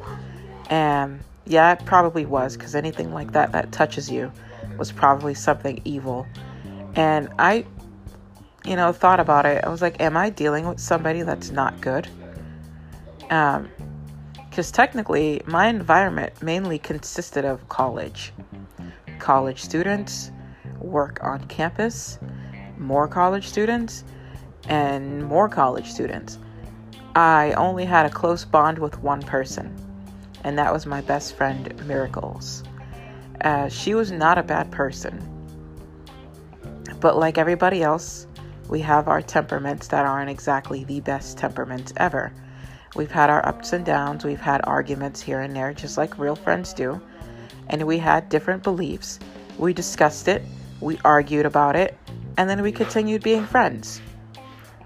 And 0.69 1.21
yeah, 1.47 1.73
it 1.73 1.85
probably 1.85 2.27
was, 2.27 2.57
because 2.57 2.75
anything 2.75 3.13
like 3.13 3.33
that 3.33 3.53
that 3.53 3.73
touches 3.73 4.11
you 4.11 4.31
was 4.79 4.93
probably 4.93 5.35
something 5.35 5.81
evil. 5.85 6.27
And 6.95 7.29
I, 7.39 7.65
you 8.65 8.77
know, 8.77 8.93
thought 8.93 9.21
about 9.21 9.47
it. 9.47 9.65
I 9.65 9.69
was 9.69 9.81
like, 9.81 10.01
am 10.01 10.17
I 10.17 10.31
dealing 10.31 10.69
with 10.69 10.79
somebody 10.79 11.23
that's 11.23 11.51
not 11.51 11.81
good? 11.81 12.07
Um, 13.31 13.71
because 14.49 14.71
technically, 14.73 15.41
my 15.47 15.69
environment 15.69 16.43
mainly 16.43 16.79
consisted 16.79 17.45
of 17.45 17.69
college 17.69 18.33
college 19.21 19.63
students, 19.63 20.33
work 20.81 21.23
on 21.23 21.47
campus, 21.47 22.19
more 22.79 23.07
college 23.07 23.47
students, 23.47 24.05
and 24.69 25.25
more 25.25 25.49
college 25.49 25.87
students. 25.87 26.39
I 27.15 27.53
only 27.53 27.85
had 27.85 28.07
a 28.07 28.11
close 28.11 28.45
bond 28.45 28.79
with 28.79 28.99
one 29.03 29.23
person, 29.23 29.77
and 30.45 30.59
that 30.59 30.73
was 30.73 30.87
my 30.87 31.01
best 31.03 31.37
friend, 31.37 31.75
Miracles. 31.87 32.65
Uh, 33.43 33.69
she 33.69 33.95
was 33.95 34.11
not 34.11 34.39
a 34.39 34.43
bad 34.43 34.71
person. 34.71 35.27
But 37.01 37.17
like 37.17 37.39
everybody 37.39 37.83
else, 37.83 38.27
we 38.69 38.81
have 38.81 39.09
our 39.09 39.23
temperaments 39.23 39.89
that 39.89 40.07
aren't 40.07 40.31
exactly 40.31 40.85
the 40.85 41.01
best 41.01 41.39
temperaments 41.39 41.93
ever. 41.97 42.33
We've 42.95 43.11
had 43.11 43.31
our 43.31 43.47
ups 43.47 43.73
and 43.73 43.85
downs, 43.85 44.25
we've 44.25 44.41
had 44.41 44.61
arguments 44.65 45.21
here 45.21 45.41
and 45.41 45.55
there, 45.55 45.73
just 45.73 45.97
like 45.97 46.19
real 46.19 46.37
friends 46.37 46.73
do 46.73 47.01
and 47.71 47.87
we 47.87 47.99
had 47.99 48.29
different 48.29 48.63
beliefs. 48.63 49.19
We 49.59 49.73
discussed 49.73 50.29
it, 50.29 50.43
we 50.81 50.99
argued 51.05 51.47
about 51.47 51.77
it, 51.77 51.97
and 52.37 52.51
then 52.51 52.63
we 52.63 52.73
continued 52.73 53.23
being 53.23 53.47
friends. 53.47 54.03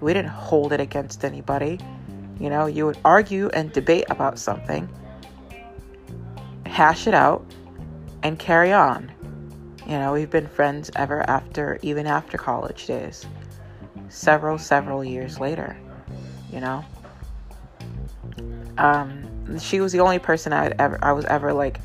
We 0.01 0.13
didn't 0.13 0.31
hold 0.31 0.71
it 0.71 0.79
against 0.79 1.25
anybody. 1.25 1.79
You 2.39 2.49
know, 2.49 2.67
you 2.67 2.85
would 2.85 2.97
argue 3.03 3.49
and 3.49 3.71
debate 3.71 4.05
about 4.09 4.37
something, 4.37 4.87
hash 6.65 7.07
it 7.07 7.13
out, 7.13 7.45
and 8.23 8.37
carry 8.37 8.71
on. 8.71 9.11
You 9.87 9.97
know, 9.99 10.13
we've 10.13 10.29
been 10.29 10.47
friends 10.47 10.91
ever 10.95 11.27
after, 11.29 11.79
even 11.81 12.05
after 12.07 12.37
college 12.37 12.87
days. 12.87 13.25
Several, 14.09 14.57
several 14.57 15.03
years 15.03 15.39
later, 15.39 15.75
you 16.51 16.59
know. 16.59 16.83
Um, 18.77 19.57
she 19.59 19.79
was 19.79 19.91
the 19.91 20.01
only 20.01 20.19
person 20.19 20.53
I 20.53 20.67
ever, 20.77 20.99
I 21.01 21.13
was 21.13 21.25
ever 21.25 21.53
like 21.53 21.79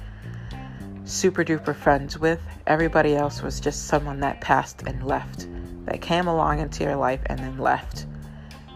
super 1.10 1.44
duper 1.44 1.74
friends 1.74 2.18
with. 2.18 2.40
Everybody 2.66 3.16
else 3.16 3.42
was 3.42 3.58
just 3.60 3.86
someone 3.86 4.20
that 4.20 4.40
passed 4.40 4.82
and 4.86 5.04
left, 5.04 5.48
that 5.86 6.00
came 6.00 6.28
along 6.28 6.60
into 6.60 6.84
your 6.84 6.96
life 6.96 7.20
and 7.26 7.38
then 7.38 7.58
left. 7.58 8.06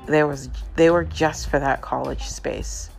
There 0.07 0.27
was 0.27 0.51
they 0.77 0.91
were 0.91 1.05
just 1.05 1.49
for 1.49 1.59
that 1.59 1.81
college 1.81 2.25
space. 2.25 2.91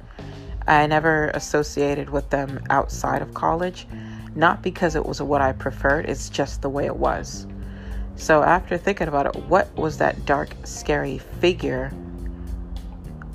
I 0.68 0.88
never 0.88 1.28
associated 1.34 2.10
with 2.10 2.30
them 2.30 2.64
outside 2.70 3.22
of 3.22 3.34
college, 3.34 3.88
not 4.36 4.64
because 4.64 4.96
it 4.96 5.06
was 5.06 5.22
what 5.22 5.42
I 5.42 5.52
preferred, 5.52 6.06
it's 6.06 6.30
just 6.30 6.62
the 6.62 6.70
way 6.70 6.86
it 6.86 6.96
was. 6.96 7.46
So 8.16 8.42
after 8.42 8.78
thinking 8.78 9.10
about 9.10 9.28
it, 9.28 9.44
what 9.48 9.76
was 9.76 9.98
that 9.98 10.26
dark, 10.26 10.50
scary 10.64 11.18
figure? 11.18 11.90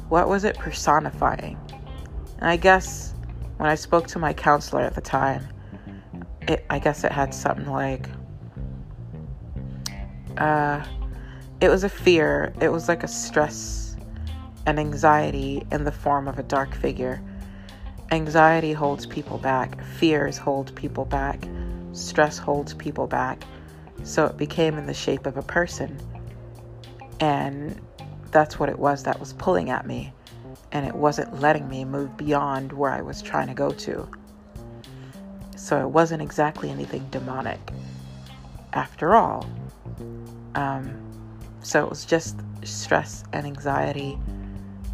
What 0.08 0.28
was 0.28 0.44
it 0.44 0.58
personifying? 0.58 1.58
And 2.38 2.48
I 2.48 2.56
guess 2.56 3.14
when 3.58 3.68
I 3.68 3.74
spoke 3.74 4.08
to 4.08 4.18
my 4.18 4.32
counselor 4.32 4.82
at 4.82 4.94
the 4.94 5.00
time, 5.00 5.46
it 6.50 6.66
I 6.68 6.78
guess 6.78 7.04
it 7.04 7.12
had 7.12 7.32
something 7.32 7.70
like 7.70 8.08
uh 10.36 10.84
it 11.60 11.68
was 11.68 11.84
a 11.84 11.90
fear. 11.90 12.54
It 12.60 12.70
was 12.70 12.88
like 12.88 13.02
a 13.02 13.08
stress 13.08 13.96
and 14.66 14.80
anxiety 14.80 15.66
in 15.70 15.84
the 15.84 15.92
form 15.92 16.26
of 16.26 16.38
a 16.38 16.42
dark 16.42 16.74
figure. 16.74 17.22
Anxiety 18.10 18.72
holds 18.72 19.06
people 19.06 19.36
back, 19.36 19.82
fears 19.84 20.38
hold 20.38 20.74
people 20.74 21.04
back, 21.04 21.46
stress 21.92 22.38
holds 22.38 22.72
people 22.74 23.06
back. 23.06 23.44
So 24.02 24.24
it 24.24 24.38
became 24.38 24.78
in 24.78 24.86
the 24.86 24.94
shape 24.94 25.26
of 25.26 25.36
a 25.36 25.42
person. 25.42 25.98
And 27.20 27.78
that's 28.30 28.58
what 28.58 28.70
it 28.70 28.78
was 28.78 29.02
that 29.02 29.20
was 29.20 29.34
pulling 29.34 29.68
at 29.68 29.86
me. 29.86 30.12
And 30.72 30.86
it 30.86 30.94
wasn't 30.94 31.40
letting 31.40 31.68
me 31.68 31.84
move 31.84 32.16
beyond 32.16 32.72
where 32.72 32.90
I 32.90 33.02
was 33.02 33.20
trying 33.20 33.48
to 33.48 33.54
go 33.54 33.70
to. 33.70 34.08
So 35.60 35.78
it 35.78 35.90
wasn't 35.90 36.22
exactly 36.22 36.70
anything 36.70 37.06
demonic 37.10 37.60
after 38.72 39.14
all. 39.14 39.46
Um, 40.54 40.90
so 41.62 41.84
it 41.84 41.90
was 41.90 42.06
just 42.06 42.38
stress 42.64 43.24
and 43.34 43.46
anxiety 43.46 44.18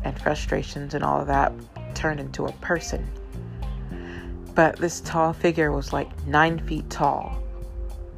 and 0.03 0.21
frustrations 0.21 0.93
and 0.93 1.05
all 1.05 1.21
of 1.21 1.29
that 1.29 1.53
turned 1.95 2.19
into 2.19 2.47
a 2.47 2.53
person. 2.55 3.09
But 4.57 4.77
this 4.77 5.01
tall 5.03 5.33
figure 5.33 5.71
was 5.71 5.93
like 5.93 6.27
nine 6.27 6.59
feet 6.59 6.91
tall. 6.91 7.41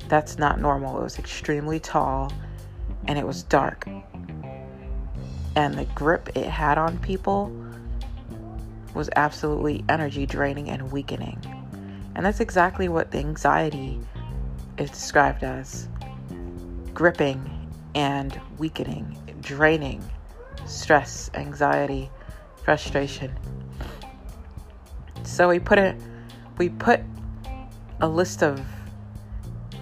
That's 0.09 0.39
not 0.39 0.59
normal. 0.59 0.99
It 0.99 1.05
was 1.05 1.19
extremely 1.19 1.79
tall 1.79 2.33
and 3.07 3.19
it 3.19 3.27
was 3.27 3.43
dark. 3.43 3.87
And 5.55 5.75
the 5.75 5.85
grip 5.95 6.31
it 6.35 6.47
had 6.47 6.79
on 6.79 6.97
people 6.99 7.53
was 8.95 9.11
absolutely 9.17 9.85
energy 9.91 10.25
draining 10.25 10.71
and 10.71 10.91
weakening. 10.91 11.58
And 12.19 12.27
that's 12.27 12.41
exactly 12.41 12.89
what 12.89 13.13
the 13.13 13.19
anxiety 13.19 14.01
is 14.77 14.91
described 14.91 15.45
as 15.45 15.89
gripping 16.93 17.71
and 17.95 18.41
weakening, 18.59 19.17
draining, 19.41 20.03
stress, 20.67 21.31
anxiety, 21.35 22.11
frustration. 22.65 23.39
So 25.23 25.49
we 25.49 25.61
put 25.61 25.79
it 25.79 25.95
we 26.57 26.71
put 26.71 27.03
a 28.01 28.09
list 28.09 28.43
of 28.43 28.61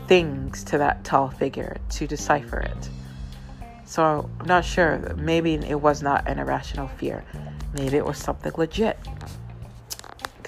things 0.06 0.62
to 0.64 0.76
that 0.76 1.04
tall 1.04 1.30
figure 1.30 1.78
to 1.88 2.06
decipher 2.06 2.58
it. 2.58 2.90
So 3.86 4.28
I'm 4.40 4.46
not 4.46 4.62
sure. 4.62 4.98
Maybe 5.16 5.54
it 5.54 5.80
was 5.80 6.02
not 6.02 6.28
an 6.28 6.38
irrational 6.38 6.88
fear. 6.88 7.24
Maybe 7.72 7.96
it 7.96 8.04
was 8.04 8.18
something 8.18 8.52
legit. 8.58 8.98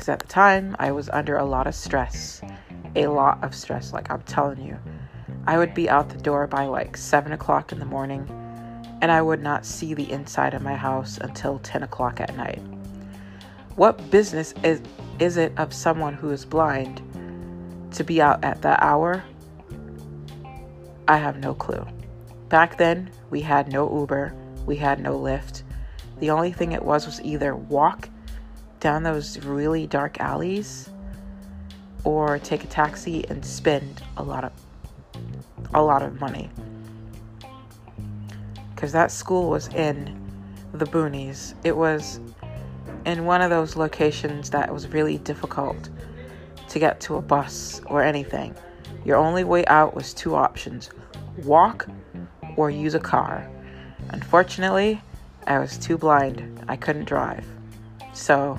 Because 0.08 0.22
at 0.22 0.26
the 0.26 0.32
time, 0.32 0.74
I 0.78 0.90
was 0.90 1.10
under 1.10 1.36
a 1.36 1.44
lot 1.44 1.66
of 1.66 1.74
stress. 1.74 2.40
A 2.96 3.08
lot 3.08 3.44
of 3.44 3.54
stress, 3.54 3.92
like 3.92 4.10
I'm 4.10 4.22
telling 4.22 4.62
you. 4.62 4.78
I 5.46 5.58
would 5.58 5.74
be 5.74 5.90
out 5.90 6.08
the 6.08 6.16
door 6.16 6.46
by 6.46 6.64
like 6.64 6.96
7 6.96 7.30
o'clock 7.32 7.72
in 7.72 7.78
the 7.78 7.84
morning, 7.84 8.26
and 9.02 9.12
I 9.12 9.20
would 9.20 9.42
not 9.42 9.66
see 9.66 9.92
the 9.92 10.10
inside 10.10 10.54
of 10.54 10.62
my 10.62 10.74
house 10.74 11.18
until 11.18 11.58
10 11.58 11.82
o'clock 11.82 12.20
at 12.22 12.34
night. 12.38 12.62
What 13.76 14.10
business 14.10 14.54
is, 14.64 14.80
is 15.18 15.36
it 15.36 15.52
of 15.58 15.74
someone 15.74 16.14
who 16.14 16.30
is 16.30 16.46
blind 16.46 17.02
to 17.90 18.02
be 18.02 18.22
out 18.22 18.42
at 18.42 18.62
that 18.62 18.82
hour? 18.82 19.22
I 21.06 21.18
have 21.18 21.38
no 21.38 21.52
clue. 21.52 21.86
Back 22.48 22.78
then, 22.78 23.10
we 23.28 23.42
had 23.42 23.70
no 23.70 23.94
Uber, 24.00 24.32
we 24.64 24.76
had 24.76 25.00
no 25.00 25.18
Lyft. 25.18 25.64
The 26.18 26.30
only 26.30 26.52
thing 26.52 26.72
it 26.72 26.82
was 26.82 27.04
was 27.04 27.20
either 27.20 27.54
walk 27.54 28.08
down 28.80 29.02
those 29.02 29.38
really 29.44 29.86
dark 29.86 30.20
alleys 30.20 30.88
or 32.04 32.38
take 32.38 32.64
a 32.64 32.66
taxi 32.66 33.24
and 33.28 33.44
spend 33.44 34.02
a 34.16 34.22
lot 34.22 34.44
of 34.44 34.52
a 35.74 35.82
lot 35.82 36.02
of 36.02 36.20
money. 36.20 36.50
Cuz 38.76 38.92
that 38.92 39.10
school 39.10 39.50
was 39.50 39.68
in 39.68 40.18
the 40.72 40.86
boonies. 40.86 41.54
It 41.64 41.76
was 41.76 42.20
in 43.04 43.24
one 43.24 43.42
of 43.42 43.50
those 43.50 43.76
locations 43.76 44.50
that 44.50 44.72
was 44.72 44.88
really 44.88 45.18
difficult 45.18 45.88
to 46.68 46.78
get 46.78 47.00
to 47.00 47.16
a 47.16 47.22
bus 47.22 47.80
or 47.86 48.02
anything. 48.02 48.54
Your 49.04 49.16
only 49.16 49.44
way 49.44 49.64
out 49.66 49.94
was 49.94 50.12
two 50.12 50.34
options 50.34 50.90
walk 51.44 51.88
or 52.56 52.70
use 52.70 52.94
a 52.94 53.00
car. 53.00 53.48
Unfortunately, 54.10 55.00
I 55.46 55.58
was 55.58 55.78
too 55.78 55.96
blind. 55.96 56.64
I 56.68 56.76
couldn't 56.76 57.04
drive. 57.04 57.46
So, 58.12 58.58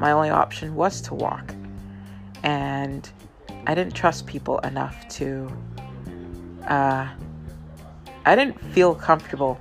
my 0.00 0.12
only 0.12 0.30
option 0.30 0.74
was 0.74 1.00
to 1.02 1.14
walk. 1.14 1.54
And 2.42 3.08
I 3.66 3.74
didn't 3.74 3.94
trust 3.94 4.26
people 4.26 4.58
enough 4.60 5.08
to. 5.10 5.50
Uh, 6.66 7.08
I 8.24 8.34
didn't 8.34 8.60
feel 8.72 8.94
comfortable 8.94 9.60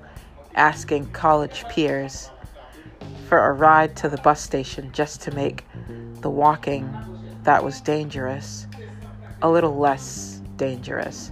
asking 0.55 1.11
college 1.11 1.65
peers 1.69 2.29
for 3.27 3.49
a 3.49 3.53
ride 3.53 3.95
to 3.97 4.09
the 4.09 4.17
bus 4.17 4.41
station 4.41 4.91
just 4.91 5.21
to 5.21 5.31
make 5.35 5.65
the 6.21 6.29
walking 6.29 6.91
that 7.43 7.63
was 7.63 7.79
dangerous 7.81 8.67
a 9.41 9.49
little 9.49 9.77
less 9.77 10.41
dangerous. 10.57 11.31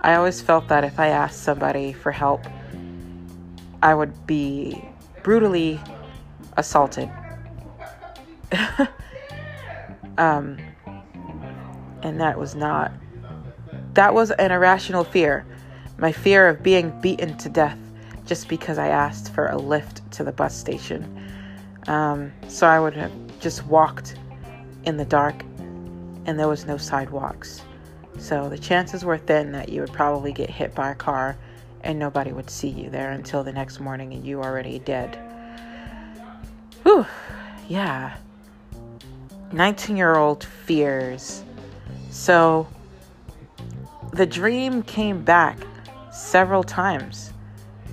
I 0.00 0.14
always 0.14 0.40
felt 0.40 0.68
that 0.68 0.84
if 0.84 0.98
I 0.98 1.08
asked 1.08 1.42
somebody 1.42 1.92
for 1.92 2.12
help, 2.12 2.46
I 3.82 3.94
would 3.94 4.26
be 4.26 4.84
brutally 5.22 5.80
assaulted. 6.56 7.08
um, 10.18 10.58
and 12.02 12.20
that 12.20 12.38
was 12.38 12.54
not, 12.54 12.92
that 13.94 14.14
was 14.14 14.30
an 14.32 14.50
irrational 14.50 15.04
fear. 15.04 15.46
My 15.98 16.12
fear 16.12 16.48
of 16.48 16.62
being 16.62 16.98
beaten 17.00 17.36
to 17.38 17.48
death 17.48 17.78
just 18.24 18.48
because 18.48 18.78
I 18.78 18.88
asked 18.88 19.32
for 19.32 19.48
a 19.48 19.56
lift 19.56 20.08
to 20.12 20.24
the 20.24 20.32
bus 20.32 20.56
station. 20.56 21.30
Um, 21.86 22.32
so 22.46 22.66
I 22.66 22.78
would 22.78 22.94
have 22.94 23.12
just 23.40 23.64
walked 23.66 24.16
in 24.84 24.96
the 24.96 25.04
dark 25.04 25.42
and 26.26 26.38
there 26.38 26.48
was 26.48 26.66
no 26.66 26.76
sidewalks. 26.76 27.62
So 28.18 28.48
the 28.48 28.58
chances 28.58 29.04
were 29.04 29.16
thin 29.16 29.52
that 29.52 29.70
you 29.70 29.80
would 29.80 29.92
probably 29.92 30.32
get 30.32 30.50
hit 30.50 30.74
by 30.74 30.90
a 30.90 30.94
car 30.94 31.36
and 31.82 31.98
nobody 31.98 32.32
would 32.32 32.50
see 32.50 32.68
you 32.68 32.90
there 32.90 33.12
until 33.12 33.42
the 33.42 33.52
next 33.52 33.80
morning 33.80 34.12
and 34.12 34.24
you 34.24 34.42
already 34.42 34.78
dead. 34.78 35.18
Whew, 36.82 37.06
yeah. 37.68 38.16
19 39.52 39.96
year 39.96 40.16
old 40.16 40.44
fears. 40.44 41.42
So 42.10 42.66
the 44.12 44.26
dream 44.26 44.82
came 44.82 45.22
back 45.22 45.58
several 46.12 46.62
times 46.62 47.32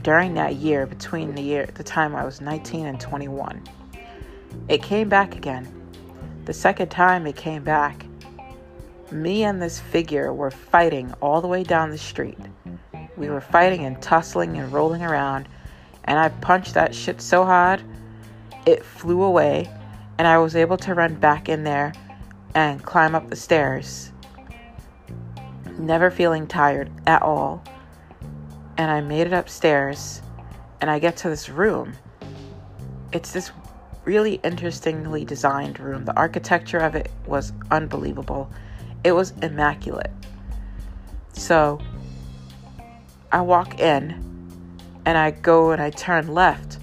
during 0.01 0.33
that 0.35 0.55
year 0.55 0.85
between 0.85 1.35
the 1.35 1.41
year 1.41 1.67
the 1.75 1.83
time 1.83 2.15
I 2.15 2.25
was 2.25 2.41
19 2.41 2.85
and 2.85 2.99
21. 2.99 3.63
It 4.67 4.81
came 4.81 5.09
back 5.09 5.35
again. 5.35 5.71
The 6.45 6.53
second 6.53 6.89
time 6.89 7.25
it 7.27 7.35
came 7.35 7.63
back, 7.63 8.05
me 9.11 9.43
and 9.43 9.61
this 9.61 9.79
figure 9.79 10.33
were 10.33 10.51
fighting 10.51 11.13
all 11.21 11.41
the 11.41 11.47
way 11.47 11.63
down 11.63 11.89
the 11.89 11.97
street. 11.97 12.37
We 13.17 13.29
were 13.29 13.41
fighting 13.41 13.85
and 13.85 14.01
tussling 14.01 14.57
and 14.57 14.71
rolling 14.71 15.03
around, 15.03 15.47
and 16.03 16.19
I 16.19 16.29
punched 16.29 16.73
that 16.73 16.93
shit 16.93 17.21
so 17.21 17.45
hard 17.45 17.81
it 18.65 18.83
flew 18.83 19.21
away, 19.21 19.69
and 20.17 20.27
I 20.27 20.37
was 20.37 20.55
able 20.55 20.77
to 20.77 20.93
run 20.93 21.15
back 21.15 21.49
in 21.49 21.63
there 21.63 21.93
and 22.53 22.81
climb 22.83 23.15
up 23.15 23.29
the 23.29 23.35
stairs. 23.35 24.11
Never 25.77 26.09
feeling 26.09 26.47
tired 26.47 26.89
at 27.05 27.21
all. 27.21 27.63
And 28.77 28.91
I 28.91 29.01
made 29.01 29.27
it 29.27 29.33
upstairs, 29.33 30.21
and 30.81 30.89
I 30.89 30.99
get 30.99 31.17
to 31.17 31.29
this 31.29 31.49
room. 31.49 31.93
It's 33.11 33.31
this 33.31 33.51
really 34.05 34.39
interestingly 34.43 35.25
designed 35.25 35.79
room. 35.79 36.05
The 36.05 36.15
architecture 36.15 36.77
of 36.77 36.95
it 36.95 37.11
was 37.25 37.53
unbelievable. 37.71 38.49
It 39.03 39.13
was 39.13 39.33
immaculate. 39.41 40.11
So 41.33 41.79
I 43.31 43.41
walk 43.41 43.79
in 43.79 44.11
and 45.05 45.17
I 45.17 45.31
go 45.31 45.71
and 45.71 45.81
I 45.81 45.89
turn 45.89 46.27
left. 46.27 46.79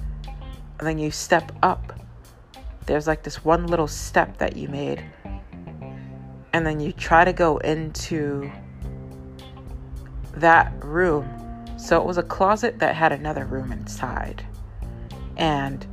And 0.79 0.88
then 0.88 0.99
you 0.99 1.11
step 1.11 1.53
up. 1.62 1.92
There's 2.87 3.07
like 3.07 3.23
this 3.23 3.45
one 3.45 3.66
little 3.66 3.87
step 3.87 4.38
that 4.38 4.57
you 4.57 4.68
made. 4.68 5.05
And 6.53 6.66
then 6.66 6.81
you 6.81 6.92
try 6.92 7.25
to 7.25 7.33
go 7.33 7.59
into 7.59 8.51
that 10.35 10.73
room. 10.85 11.29
So 11.79 12.01
it 12.01 12.07
was 12.07 12.18
a 12.18 12.23
closet 12.23 12.79
that 12.81 12.95
had 12.95 13.12
another 13.12 13.45
room 13.45 13.73
inside. 13.73 14.45
And 15.37 15.87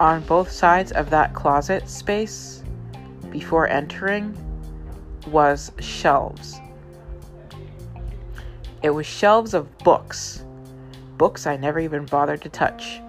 on 0.00 0.22
both 0.22 0.50
sides 0.50 0.92
of 0.92 1.10
that 1.10 1.34
closet 1.34 1.88
space, 1.88 2.62
before 3.30 3.68
entering, 3.68 4.36
was 5.26 5.70
shelves. 5.80 6.60
It 8.82 8.90
was 8.90 9.06
shelves 9.06 9.54
of 9.54 9.76
books, 9.78 10.44
books 11.16 11.46
I 11.46 11.56
never 11.56 11.80
even 11.80 12.06
bothered 12.06 12.42
to 12.42 12.48
touch. 12.48 13.00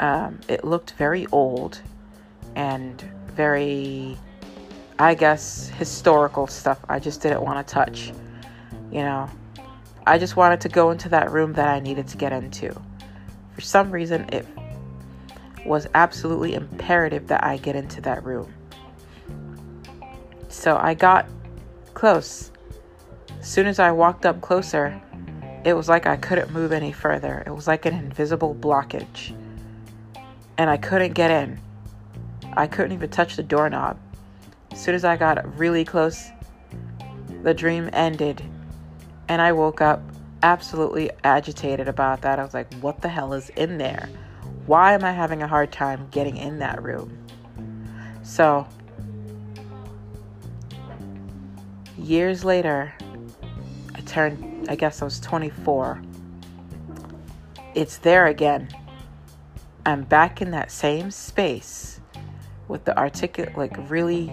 Um, 0.00 0.40
it 0.48 0.64
looked 0.64 0.92
very 0.92 1.26
old 1.32 1.80
and 2.56 3.00
very, 3.32 4.16
I 4.98 5.14
guess, 5.14 5.68
historical 5.68 6.46
stuff 6.46 6.78
I 6.88 6.98
just 6.98 7.20
didn't 7.20 7.42
want 7.42 7.66
to 7.66 7.74
touch. 7.74 8.12
You 8.90 9.00
know, 9.00 9.30
I 10.06 10.18
just 10.18 10.36
wanted 10.36 10.60
to 10.62 10.68
go 10.68 10.90
into 10.90 11.08
that 11.10 11.30
room 11.30 11.52
that 11.54 11.68
I 11.68 11.80
needed 11.80 12.08
to 12.08 12.16
get 12.16 12.32
into. 12.32 12.74
For 13.54 13.60
some 13.60 13.90
reason, 13.90 14.28
it 14.32 14.46
was 15.64 15.88
absolutely 15.94 16.54
imperative 16.54 17.28
that 17.28 17.42
I 17.42 17.56
get 17.56 17.76
into 17.76 18.00
that 18.02 18.24
room. 18.24 18.52
So 20.48 20.76
I 20.76 20.94
got 20.94 21.26
close. 21.94 22.52
As 23.40 23.48
soon 23.48 23.66
as 23.66 23.78
I 23.78 23.90
walked 23.92 24.26
up 24.26 24.40
closer, 24.40 25.00
it 25.64 25.72
was 25.72 25.88
like 25.88 26.06
I 26.06 26.16
couldn't 26.16 26.52
move 26.52 26.72
any 26.72 26.92
further. 26.92 27.42
It 27.46 27.50
was 27.50 27.66
like 27.66 27.86
an 27.86 27.94
invisible 27.94 28.54
blockage. 28.54 29.34
And 30.58 30.68
I 30.70 30.76
couldn't 30.76 31.14
get 31.14 31.30
in. 31.30 31.58
I 32.56 32.66
couldn't 32.66 32.92
even 32.92 33.10
touch 33.10 33.36
the 33.36 33.42
doorknob. 33.42 33.98
As 34.70 34.82
soon 34.82 34.94
as 34.94 35.04
I 35.04 35.16
got 35.16 35.58
really 35.58 35.84
close, 35.84 36.30
the 37.42 37.54
dream 37.54 37.90
ended. 37.92 38.42
And 39.28 39.42
I 39.42 39.52
woke 39.52 39.80
up 39.80 40.02
absolutely 40.42 41.10
agitated 41.24 41.88
about 41.88 42.22
that. 42.22 42.38
I 42.38 42.44
was 42.44 42.54
like, 42.54 42.72
what 42.74 43.00
the 43.00 43.08
hell 43.08 43.32
is 43.32 43.48
in 43.50 43.78
there? 43.78 44.08
Why 44.66 44.94
am 44.94 45.04
I 45.04 45.12
having 45.12 45.42
a 45.42 45.48
hard 45.48 45.72
time 45.72 46.08
getting 46.10 46.36
in 46.36 46.58
that 46.58 46.82
room? 46.82 47.18
So 48.22 48.66
years 51.98 52.44
later, 52.44 52.94
I 53.94 54.00
turned, 54.02 54.68
I 54.68 54.76
guess 54.76 55.02
I 55.02 55.04
was 55.04 55.20
24. 55.20 56.02
It's 57.74 57.98
there 57.98 58.26
again. 58.26 58.68
I'm 59.86 60.04
back 60.04 60.40
in 60.40 60.50
that 60.52 60.70
same 60.70 61.10
space 61.10 62.00
with 62.68 62.84
the 62.84 62.96
articulate, 62.98 63.56
like 63.56 63.76
really 63.90 64.32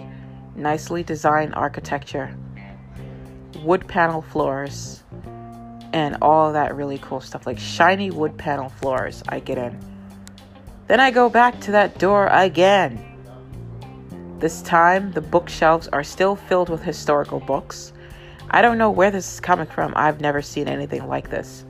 nicely 0.54 1.02
designed 1.02 1.54
architecture, 1.54 2.36
wood 3.62 3.86
panel 3.86 4.22
floors, 4.22 5.02
and 5.92 6.16
all 6.22 6.52
that 6.52 6.74
really 6.74 6.98
cool 6.98 7.20
stuff 7.20 7.46
like 7.46 7.58
shiny 7.58 8.10
wood 8.10 8.36
panel 8.36 8.68
floors. 8.68 9.22
I 9.28 9.40
get 9.40 9.58
in. 9.58 9.78
Then 10.86 11.00
I 11.00 11.10
go 11.10 11.28
back 11.28 11.60
to 11.62 11.70
that 11.72 11.98
door 11.98 12.28
again. 12.28 13.08
This 14.38 14.62
time, 14.62 15.12
the 15.12 15.20
bookshelves 15.20 15.88
are 15.88 16.02
still 16.02 16.34
filled 16.34 16.68
with 16.68 16.82
historical 16.82 17.40
books. 17.40 17.92
I 18.50 18.60
don't 18.60 18.76
know 18.76 18.90
where 18.90 19.10
this 19.10 19.34
is 19.34 19.40
coming 19.40 19.66
from. 19.66 19.92
I've 19.94 20.20
never 20.20 20.42
seen 20.42 20.66
anything 20.66 21.06
like 21.06 21.30
this. 21.30 21.64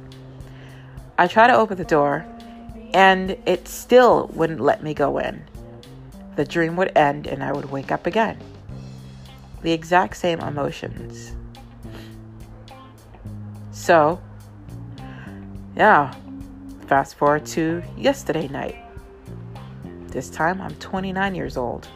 I 1.18 1.26
try 1.26 1.46
to 1.46 1.54
open 1.54 1.76
the 1.76 1.84
door, 1.84 2.24
and 2.94 3.36
it 3.44 3.68
still 3.68 4.30
wouldn't 4.32 4.60
let 4.60 4.82
me 4.82 4.94
go 4.94 5.18
in. 5.18 5.44
The 6.36 6.44
dream 6.44 6.76
would 6.76 6.96
end, 6.96 7.26
and 7.26 7.42
I 7.42 7.52
would 7.52 7.70
wake 7.70 7.92
up 7.92 8.06
again. 8.06 8.38
The 9.62 9.72
exact 9.72 10.16
same 10.16 10.40
emotions. 10.40 11.34
So, 13.70 14.20
yeah, 15.76 16.14
fast 16.86 17.16
forward 17.16 17.46
to 17.46 17.82
yesterday 17.96 18.48
night. 18.48 18.76
This 20.08 20.30
time 20.30 20.60
I'm 20.60 20.74
29 20.76 21.34
years 21.34 21.56
old. 21.56 21.88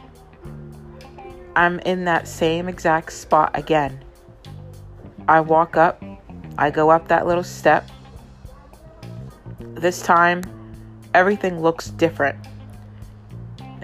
I'm 1.55 1.79
in 1.81 2.05
that 2.05 2.29
same 2.29 2.69
exact 2.69 3.13
spot 3.13 3.51
again. 3.55 4.03
I 5.29 5.41
walk 5.41 5.77
up, 5.77 6.03
I 6.59 6.71
go 6.71 6.91
up 6.91 7.09
that 7.09 7.27
little 7.27 7.45
step. 7.45 7.89
This 9.75 10.01
time, 10.01 10.43
everything 11.15 11.61
looks 11.61 11.91
different. 11.91 12.39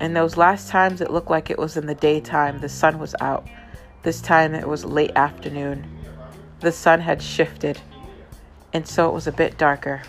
And 0.02 0.16
those 0.16 0.36
last 0.36 0.68
times, 0.68 1.00
it 1.00 1.12
looked 1.12 1.30
like 1.30 1.48
it 1.48 1.60
was 1.60 1.76
in 1.76 1.86
the 1.86 1.94
daytime, 1.94 2.58
the 2.58 2.68
sun 2.68 2.98
was 2.98 3.14
out. 3.20 3.46
This 4.02 4.20
time, 4.20 4.52
it 4.52 4.66
was 4.66 4.84
late 4.84 5.12
afternoon. 5.14 5.86
The 6.58 6.72
sun 6.72 6.98
had 6.98 7.22
shifted, 7.22 7.80
and 8.72 8.86
so 8.86 9.08
it 9.08 9.14
was 9.14 9.28
a 9.28 9.32
bit 9.32 9.58
darker. 9.58 10.02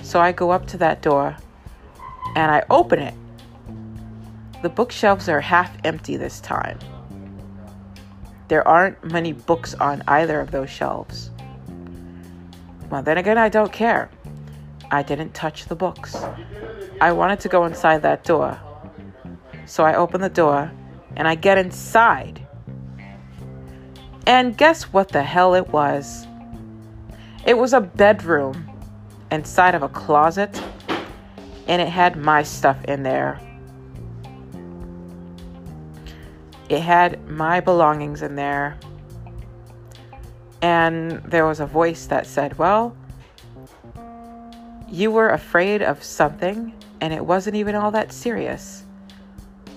So 0.00 0.18
I 0.18 0.32
go 0.32 0.50
up 0.50 0.66
to 0.68 0.78
that 0.78 1.02
door 1.02 1.36
and 2.34 2.50
I 2.50 2.64
open 2.70 3.00
it. 3.00 3.12
The 4.62 4.70
bookshelves 4.70 5.28
are 5.28 5.42
half 5.42 5.76
empty 5.84 6.16
this 6.16 6.40
time. 6.40 6.78
There 8.48 8.66
aren't 8.66 9.04
many 9.04 9.34
books 9.34 9.74
on 9.74 10.02
either 10.08 10.40
of 10.40 10.52
those 10.52 10.70
shelves. 10.70 11.30
Well, 12.88 13.02
then 13.02 13.18
again, 13.18 13.36
I 13.36 13.50
don't 13.50 13.72
care. 13.72 14.10
I 14.90 15.02
didn't 15.02 15.34
touch 15.34 15.66
the 15.66 15.76
books. 15.76 16.16
I 16.98 17.12
wanted 17.12 17.40
to 17.40 17.50
go 17.50 17.66
inside 17.66 18.00
that 18.02 18.24
door. 18.24 18.58
So 19.70 19.84
I 19.84 19.94
open 19.94 20.20
the 20.20 20.28
door 20.28 20.72
and 21.14 21.28
I 21.28 21.36
get 21.36 21.56
inside. 21.56 22.44
And 24.26 24.58
guess 24.58 24.92
what 24.92 25.10
the 25.10 25.22
hell 25.22 25.54
it 25.54 25.68
was? 25.68 26.26
It 27.46 27.56
was 27.56 27.72
a 27.72 27.80
bedroom 27.80 28.68
inside 29.30 29.76
of 29.76 29.84
a 29.84 29.88
closet, 29.88 30.60
and 31.68 31.80
it 31.80 31.86
had 31.86 32.16
my 32.16 32.42
stuff 32.42 32.84
in 32.86 33.04
there. 33.04 33.40
It 36.68 36.80
had 36.80 37.28
my 37.28 37.60
belongings 37.60 38.22
in 38.22 38.34
there. 38.34 38.76
And 40.62 41.22
there 41.22 41.46
was 41.46 41.60
a 41.60 41.66
voice 41.66 42.06
that 42.06 42.26
said, 42.26 42.58
Well, 42.58 42.96
you 44.88 45.12
were 45.12 45.28
afraid 45.28 45.80
of 45.80 46.02
something, 46.02 46.74
and 47.00 47.14
it 47.14 47.24
wasn't 47.24 47.54
even 47.54 47.76
all 47.76 47.92
that 47.92 48.12
serious. 48.12 48.82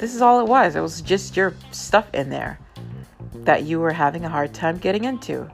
This 0.03 0.13
is 0.13 0.21
all 0.21 0.41
it 0.41 0.47
was. 0.49 0.75
It 0.75 0.81
was 0.81 0.99
just 0.99 1.37
your 1.37 1.53
stuff 1.71 2.13
in 2.13 2.29
there 2.29 2.59
that 3.45 3.63
you 3.63 3.79
were 3.79 3.93
having 3.93 4.25
a 4.25 4.29
hard 4.29 4.53
time 4.53 4.77
getting 4.77 5.05
into. 5.05 5.49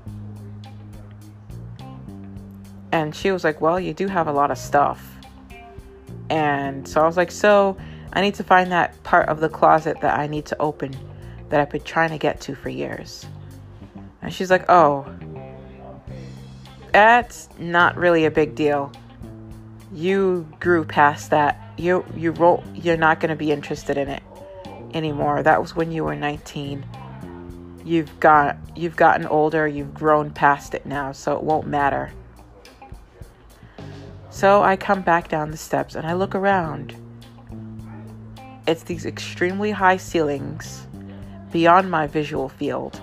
And 2.91 3.15
she 3.15 3.29
was 3.29 3.43
like, 3.43 3.61
Well, 3.61 3.79
you 3.79 3.93
do 3.93 4.07
have 4.07 4.25
a 4.25 4.31
lot 4.31 4.49
of 4.49 4.57
stuff. 4.57 5.07
And 6.31 6.87
so 6.87 6.99
I 6.99 7.05
was 7.05 7.15
like, 7.15 7.29
So 7.29 7.77
I 8.11 8.21
need 8.21 8.33
to 8.33 8.43
find 8.43 8.71
that 8.71 9.03
part 9.03 9.29
of 9.29 9.39
the 9.39 9.49
closet 9.49 10.01
that 10.01 10.17
I 10.17 10.25
need 10.25 10.47
to 10.47 10.59
open 10.59 10.95
that 11.49 11.61
I've 11.61 11.69
been 11.69 11.83
trying 11.83 12.09
to 12.09 12.17
get 12.17 12.41
to 12.41 12.55
for 12.55 12.69
years. 12.69 13.27
And 14.23 14.33
she's 14.33 14.49
like, 14.49 14.67
Oh, 14.67 15.05
that's 16.91 17.49
not 17.59 17.97
really 17.97 18.25
a 18.25 18.31
big 18.31 18.55
deal. 18.55 18.91
You 19.93 20.51
grew 20.59 20.85
past 20.85 21.29
that. 21.29 21.71
You 21.77 22.03
you 22.15 22.31
wrote 22.31 22.63
you're 22.73 22.97
not 22.97 23.19
going 23.19 23.29
to 23.29 23.35
be 23.35 23.51
interested 23.51 23.95
in 23.95 24.09
it 24.09 24.23
anymore. 24.93 25.43
That 25.43 25.61
was 25.61 25.75
when 25.75 25.91
you 25.91 26.03
were 26.03 26.15
19. 26.15 26.85
You've 27.83 28.19
got 28.19 28.57
you've 28.75 28.95
gotten 28.95 29.25
older, 29.25 29.67
you've 29.67 29.93
grown 29.93 30.31
past 30.31 30.73
it 30.73 30.85
now, 30.85 31.11
so 31.11 31.35
it 31.35 31.43
won't 31.43 31.67
matter. 31.67 32.11
So 34.29 34.61
I 34.61 34.75
come 34.77 35.01
back 35.01 35.27
down 35.27 35.51
the 35.51 35.57
steps 35.57 35.95
and 35.95 36.05
I 36.05 36.13
look 36.13 36.35
around. 36.35 36.95
It's 38.67 38.83
these 38.83 39.05
extremely 39.05 39.71
high 39.71 39.97
ceilings 39.97 40.87
beyond 41.51 41.89
my 41.89 42.05
visual 42.05 42.49
field. 42.49 43.01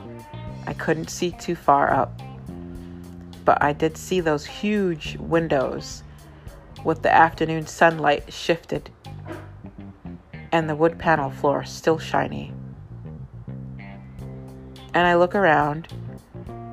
I 0.66 0.72
couldn't 0.72 1.10
see 1.10 1.32
too 1.32 1.56
far 1.56 1.92
up, 1.92 2.20
but 3.44 3.62
I 3.62 3.72
did 3.72 3.96
see 3.96 4.20
those 4.20 4.46
huge 4.46 5.16
windows 5.18 6.02
with 6.84 7.02
the 7.02 7.12
afternoon 7.12 7.66
sunlight 7.66 8.32
shifted 8.32 8.90
and 10.56 10.70
the 10.70 10.74
wood 10.74 10.98
panel 10.98 11.30
floor 11.30 11.62
still 11.64 11.98
shiny. 11.98 12.50
And 14.94 15.06
I 15.06 15.14
look 15.14 15.34
around, 15.34 15.88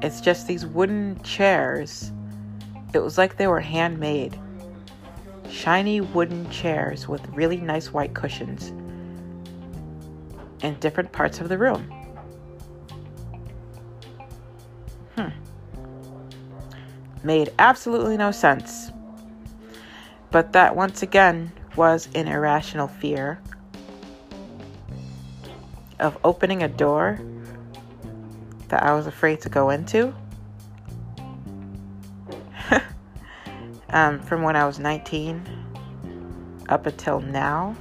it's 0.01 0.21
just 0.21 0.47
these 0.47 0.65
wooden 0.65 1.21
chairs. 1.21 2.13
It 2.93 2.99
was 2.99 3.17
like 3.17 3.35
they 3.35 3.47
were 3.47 3.59
handmade 3.59 4.39
shiny 5.49 5.99
wooden 5.99 6.49
chairs 6.49 7.09
with 7.09 7.27
really 7.27 7.57
nice 7.57 7.91
white 7.91 8.13
cushions 8.13 8.69
in 10.61 10.75
different 10.79 11.11
parts 11.11 11.41
of 11.41 11.49
the 11.49 11.57
room. 11.57 11.93
Hmm. 15.17 15.27
Made 17.21 17.51
absolutely 17.59 18.15
no 18.15 18.31
sense. 18.31 18.91
But 20.31 20.53
that 20.53 20.73
once 20.73 21.03
again 21.03 21.51
was 21.75 22.07
an 22.15 22.29
irrational 22.29 22.87
fear 22.87 23.41
of 26.03 26.17
opening 26.23 26.61
a 26.61 26.67
door 26.67 27.19
that 28.67 28.83
I 28.83 28.93
was 28.93 29.07
afraid 29.07 29.41
to 29.41 29.49
go 29.49 29.69
into. 29.69 30.13
um, 33.89 34.19
from 34.19 34.43
when 34.43 34.55
I 34.55 34.65
was 34.65 34.79
19 34.79 35.43
up 36.69 36.85
until 36.85 37.21
now. 37.21 37.75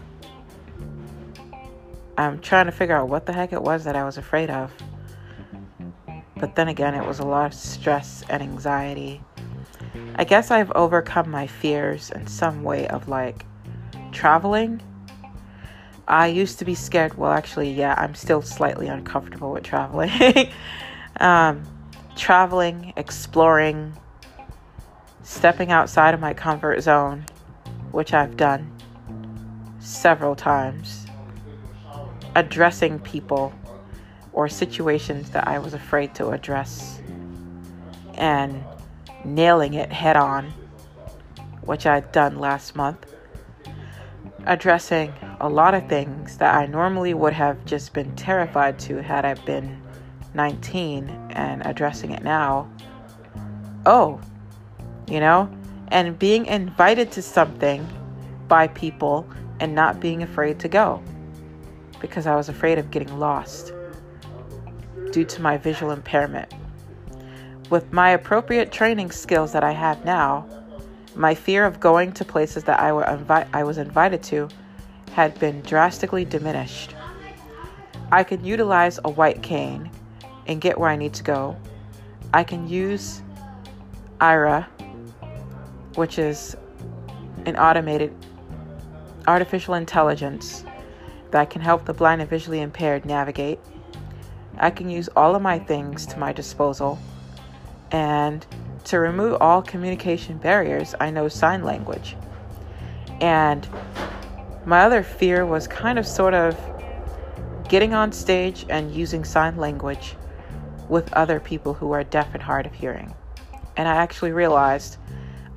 I'm 2.17 2.39
trying 2.41 2.67
to 2.67 2.73
figure 2.73 2.95
out 2.95 3.09
what 3.09 3.27
the 3.27 3.33
heck 3.33 3.53
it 3.53 3.63
was 3.63 3.85
that 3.85 3.97
I 3.97 4.05
was 4.05 4.19
afraid 4.19 4.51
of. 4.51 4.73
But 6.37 6.55
then 6.57 6.69
again, 6.69 6.95
it 6.95 7.07
was 7.07 7.19
a 7.19 7.25
lot 7.25 7.47
of 7.47 7.55
stress 7.55 8.23
and 8.29 8.43
anxiety. 8.43 9.21
I 10.17 10.25
guess 10.25 10.51
I've 10.51 10.71
overcome 10.73 11.31
my 11.31 11.47
fears 11.47 12.11
in 12.11 12.27
some 12.27 12.63
way 12.63 12.87
of 12.89 13.09
like 13.09 13.47
traveling. 14.13 14.83
I 16.13 16.27
used 16.27 16.59
to 16.59 16.67
be 16.67 16.75
scared. 16.75 17.17
Well, 17.17 17.33
actually, 17.33 17.73
yeah, 17.73 17.95
I'm 17.97 18.15
still 18.15 18.43
slightly 18.43 18.87
uncomfortable 18.87 19.51
with 19.51 19.65
traveling. 19.65 20.11
um, 21.21 21.63
traveling, 22.17 22.93
exploring, 22.99 23.95
stepping 25.23 25.73
outside 25.73 26.13
of 26.13 26.21
my 26.21 26.35
comfort 26.35 26.83
zone, 26.83 27.25
which 27.93 28.13
I've 28.13 28.37
done 28.37 28.71
several 29.79 30.37
times, 30.37 31.07
addressing 32.37 32.99
people 32.99 33.55
or 34.35 34.51
situations 34.51 35.31
that 35.31 35.49
I 35.49 35.59
was 35.61 35.73
afraid 35.73 36.15
to 36.17 36.29
address, 36.29 37.01
and 38.19 38.63
nailing 39.25 39.73
it 39.73 39.91
head 39.91 40.19
on, 40.19 40.53
which 41.63 41.87
I'd 41.87 42.13
done 42.13 42.39
last 42.39 42.77
month, 42.77 43.12
addressing 44.47 45.13
a 45.41 45.49
lot 45.49 45.75
of 45.75 45.89
things 45.89 46.39
that 46.39 46.55
I 46.55 46.67
normally 46.67 47.15
would 47.15 47.33
have 47.33 47.65
just 47.65 47.93
been 47.93 48.15
terrified 48.17 48.79
to 48.81 49.03
had 49.03 49.25
I 49.25 49.35
been 49.35 49.81
19 50.35 51.09
and 51.31 51.65
addressing 51.67 52.11
it 52.11 52.23
now. 52.23 52.71
Oh, 53.87 54.21
you 55.09 55.21
know, 55.21 55.51
and 55.89 56.19
being 56.19 56.47
invited 56.47 57.11
to 57.13 57.23
something 57.23 57.87
by 58.49 58.69
people 58.69 59.29
and 59.61 59.75
not 59.75 60.01
being 60.01 60.23
afraid 60.23 60.59
to 60.61 60.69
go 60.69 61.03
because 62.01 62.27
I 62.27 62.35
was 62.35 62.49
afraid 62.49 62.79
of 62.79 62.91
getting 62.91 63.19
lost 63.19 63.73
due 65.13 65.25
to 65.25 65.43
my 65.43 65.57
visual 65.57 65.93
impairment. 65.93 66.53
With 67.71 67.93
my 67.93 68.11
appropriate 68.11 68.73
training 68.73 69.13
skills 69.13 69.53
that 69.53 69.65
I 69.65 69.73
have 69.73 70.05
now, 70.05 70.47
my 71.15 71.35
fear 71.35 71.67
of 71.67 71.81
going 71.81 72.13
to 72.13 72.25
places 72.25 72.65
that 72.65 72.81
I, 72.81 72.91
invi- 72.91 73.49
I 73.53 73.65
was 73.65 73.79
invited 73.79 74.23
to 74.25 74.49
had 75.13 75.39
been 75.39 75.61
drastically 75.63 76.25
diminished. 76.25 76.95
I 78.11 78.25
can 78.25 78.45
utilize 78.45 78.99
a 79.05 79.11
white 79.11 79.43
cane 79.43 79.91
and 80.47 80.61
get 80.61 80.79
where 80.79 80.91
I 80.91 80.97
need 80.97 81.15
to 81.15 81.23
go. 81.23 81.57
I 82.35 82.45
can 82.45 82.69
use 82.69 83.23
Aira, 84.21 84.67
which 85.97 86.19
is 86.19 86.57
an 87.47 87.57
automated 87.57 88.15
artificial 89.27 89.75
intelligence 89.75 90.65
that 91.31 91.51
can 91.51 91.61
help 91.61 91.85
the 91.85 91.95
blind 91.95 92.21
and 92.21 92.29
visually 92.29 92.61
impaired 92.61 93.05
navigate. 93.05 93.59
I 94.59 94.71
can 94.71 94.89
use 94.89 95.09
all 95.17 95.35
of 95.35 95.43
my 95.43 95.59
things 95.59 96.07
to 96.07 96.19
my 96.19 96.33
disposal. 96.33 96.99
And 97.91 98.47
to 98.85 98.99
remove 98.99 99.41
all 99.41 99.63
communication 99.63 100.39
barriers, 100.39 100.95
I 101.01 101.11
know 101.11 101.29
sign 101.29 101.63
language. 101.63 102.17
And 103.21 103.67
my 104.65 104.83
other 104.83 105.03
fear 105.03 105.47
was 105.47 105.67
kind 105.67 105.99
of 105.99 106.07
sort 106.07 106.35
of 106.35 106.59
getting 107.69 107.95
on 107.95 108.13
stage 108.13 108.67
and 108.69 108.95
using 108.95 109.25
sign 109.25 109.57
language 109.57 110.17
with 110.89 111.13
other 111.15 111.41
people 111.41 111.75
who 111.75 111.93
are 111.93 112.05
deaf 112.05 112.35
and 112.35 112.43
hard 112.43 112.67
of 112.67 112.75
hearing. 112.75 113.15
And 113.77 113.89
I 113.89 113.97
actually 113.97 114.33
realized 114.33 114.99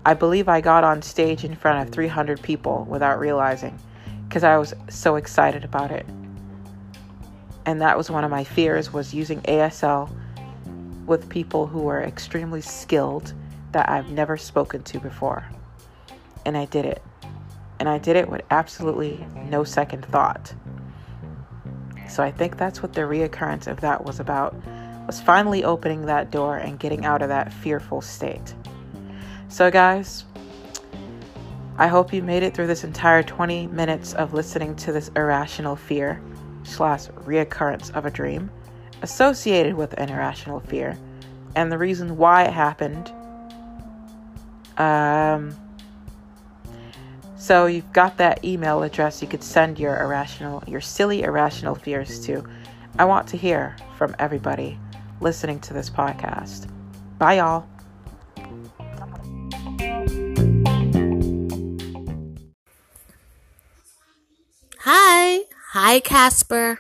I 0.05 0.13
believe 0.13 0.47
I 0.47 0.61
got 0.61 0.83
on 0.83 1.01
stage 1.01 1.43
in 1.43 1.55
front 1.55 1.87
of 1.87 1.93
300 1.93 2.41
people 2.41 2.85
without 2.87 3.19
realizing 3.19 3.77
because 4.27 4.43
I 4.43 4.57
was 4.57 4.73
so 4.87 5.15
excited 5.15 5.63
about 5.63 5.91
it. 5.91 6.05
And 7.65 7.81
that 7.81 7.97
was 7.97 8.11
one 8.11 8.23
of 8.23 8.29
my 8.29 8.43
fears 8.43 8.93
was 8.93 9.13
using 9.13 9.41
ASL 9.41 10.15
with 11.05 11.29
people 11.29 11.67
who 11.67 11.81
were 11.81 12.01
extremely 12.01 12.61
skilled 12.61 13.33
that 13.71 13.89
I've 13.89 14.09
never 14.09 14.37
spoken 14.37 14.83
to 14.83 14.99
before. 14.99 15.45
And 16.45 16.57
I 16.57 16.65
did 16.65 16.85
it. 16.85 17.01
And 17.79 17.89
I 17.89 17.97
did 17.97 18.15
it 18.15 18.29
with 18.29 18.41
absolutely 18.49 19.25
no 19.49 19.63
second 19.63 20.05
thought. 20.05 20.53
So 22.07 22.23
I 22.23 22.31
think 22.31 22.57
that's 22.57 22.81
what 22.81 22.93
the 22.93 23.01
reoccurrence 23.01 23.67
of 23.67 23.81
that 23.81 24.05
was 24.05 24.19
about 24.19 24.55
was 25.05 25.21
finally 25.21 25.63
opening 25.63 26.05
that 26.05 26.31
door 26.31 26.57
and 26.57 26.79
getting 26.79 27.05
out 27.05 27.21
of 27.21 27.29
that 27.29 27.53
fearful 27.53 28.01
state. 28.01 28.55
So, 29.49 29.69
guys, 29.69 30.25
I 31.77 31.87
hope 31.87 32.13
you 32.13 32.23
made 32.23 32.43
it 32.43 32.53
through 32.53 32.67
this 32.67 32.83
entire 32.83 33.21
20 33.21 33.67
minutes 33.67 34.13
of 34.13 34.33
listening 34.33 34.75
to 34.77 34.91
this 34.91 35.09
irrational 35.15 35.75
fear 35.75 36.21
slash 36.63 37.07
reoccurrence 37.07 37.93
of 37.95 38.05
a 38.05 38.11
dream 38.11 38.49
associated 39.05 39.75
with 39.75 39.93
an 39.99 40.09
irrational 40.09 40.59
fear 40.61 40.97
and 41.55 41.71
the 41.71 41.77
reason 41.77 42.17
why 42.17 42.43
it 42.43 42.51
happened. 42.51 43.11
Um, 44.77 45.55
so 47.37 47.67
you've 47.67 47.93
got 47.93 48.17
that 48.17 48.43
email 48.43 48.81
address 48.81 49.21
you 49.21 49.27
could 49.27 49.43
send 49.43 49.77
your 49.77 50.01
irrational, 50.01 50.63
your 50.65 50.81
silly 50.81 51.21
irrational 51.21 51.75
fears 51.75 52.19
to. 52.25 52.43
I 52.97 53.05
want 53.05 53.27
to 53.27 53.37
hear 53.37 53.75
from 53.95 54.15
everybody 54.17 54.79
listening 55.21 55.59
to 55.59 55.73
this 55.73 55.87
podcast. 55.87 56.67
Bye, 57.19 57.35
y'all. 57.35 57.67
Hi. 64.79 65.41
Hi, 65.73 65.99
Casper. 65.99 66.79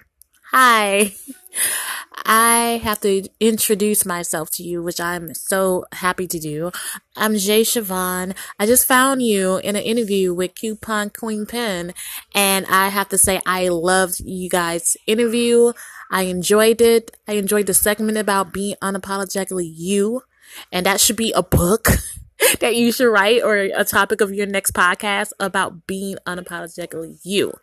Hi. 0.51 1.13
I 2.27 2.81
have 2.83 3.01
to 3.01 3.29
introduce 3.39 4.03
myself 4.03 4.49
to 4.51 4.63
you, 4.63 4.81
which 4.81 4.99
I'm 4.99 5.35
so 5.35 5.85
happy 5.91 6.25
to 6.25 6.39
do. 6.39 6.71
I'm 7.15 7.37
Jay 7.37 7.61
Siobhan. 7.61 8.35
I 8.59 8.65
just 8.65 8.87
found 8.87 9.21
you 9.21 9.57
in 9.57 9.75
an 9.75 9.83
interview 9.83 10.33
with 10.33 10.55
Coupon 10.55 11.11
Queen 11.11 11.45
Pen, 11.45 11.93
and 12.33 12.65
I 12.65 12.87
have 12.87 13.09
to 13.09 13.19
say 13.19 13.41
I 13.45 13.67
loved 13.67 14.21
you 14.21 14.49
guys' 14.49 14.97
interview. 15.05 15.73
I 16.09 16.23
enjoyed 16.23 16.81
it. 16.81 17.15
I 17.27 17.33
enjoyed 17.33 17.67
the 17.67 17.75
segment 17.75 18.17
about 18.17 18.51
being 18.51 18.75
unapologetically 18.81 19.71
you, 19.71 20.23
and 20.71 20.83
that 20.87 20.99
should 20.99 21.17
be 21.17 21.31
a 21.33 21.43
book. 21.43 21.89
that 22.59 22.75
you 22.75 22.91
should 22.91 23.09
write 23.09 23.41
or 23.43 23.55
a 23.55 23.85
topic 23.85 24.19
of 24.19 24.33
your 24.33 24.45
next 24.45 24.73
podcast 24.73 25.31
about 25.39 25.87
being 25.87 26.17
unapologetically 26.27 27.17
you. 27.23 27.53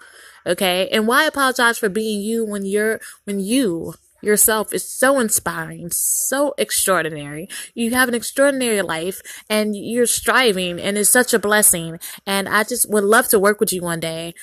Okay. 0.46 0.88
And 0.88 1.06
why 1.06 1.26
apologize 1.26 1.76
for 1.76 1.90
being 1.90 2.22
you 2.22 2.46
when 2.46 2.64
you're, 2.64 2.98
when 3.24 3.38
you 3.38 3.94
yourself 4.22 4.72
is 4.72 4.88
so 4.88 5.20
inspiring, 5.20 5.90
so 5.90 6.54
extraordinary. 6.56 7.48
You 7.74 7.90
have 7.90 8.08
an 8.08 8.14
extraordinary 8.14 8.82
life 8.82 9.20
and 9.50 9.76
you're 9.76 10.06
striving 10.06 10.80
and 10.80 10.96
it's 10.96 11.10
such 11.10 11.34
a 11.34 11.38
blessing. 11.38 11.98
And 12.26 12.48
I 12.48 12.64
just 12.64 12.90
would 12.90 13.04
love 13.04 13.28
to 13.28 13.38
work 13.38 13.60
with 13.60 13.72
you 13.72 13.82
one 13.82 14.00
day. 14.00 14.34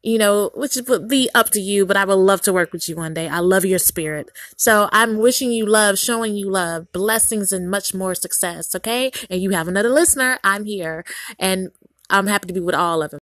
You 0.00 0.16
know, 0.16 0.52
which 0.54 0.78
would 0.86 1.08
be 1.08 1.28
up 1.34 1.50
to 1.50 1.60
you, 1.60 1.84
but 1.84 1.96
I 1.96 2.04
would 2.04 2.14
love 2.14 2.40
to 2.42 2.52
work 2.52 2.72
with 2.72 2.88
you 2.88 2.94
one 2.94 3.14
day. 3.14 3.28
I 3.28 3.40
love 3.40 3.64
your 3.64 3.80
spirit. 3.80 4.30
So 4.56 4.88
I'm 4.92 5.18
wishing 5.18 5.50
you 5.50 5.66
love, 5.66 5.98
showing 5.98 6.36
you 6.36 6.48
love, 6.48 6.92
blessings 6.92 7.50
and 7.50 7.68
much 7.68 7.92
more 7.92 8.14
success. 8.14 8.74
Okay. 8.76 9.10
And 9.28 9.42
you 9.42 9.50
have 9.50 9.66
another 9.66 9.90
listener. 9.90 10.38
I'm 10.44 10.64
here 10.64 11.04
and 11.38 11.70
I'm 12.08 12.28
happy 12.28 12.46
to 12.46 12.54
be 12.54 12.60
with 12.60 12.76
all 12.76 13.02
of 13.02 13.10
them. 13.10 13.20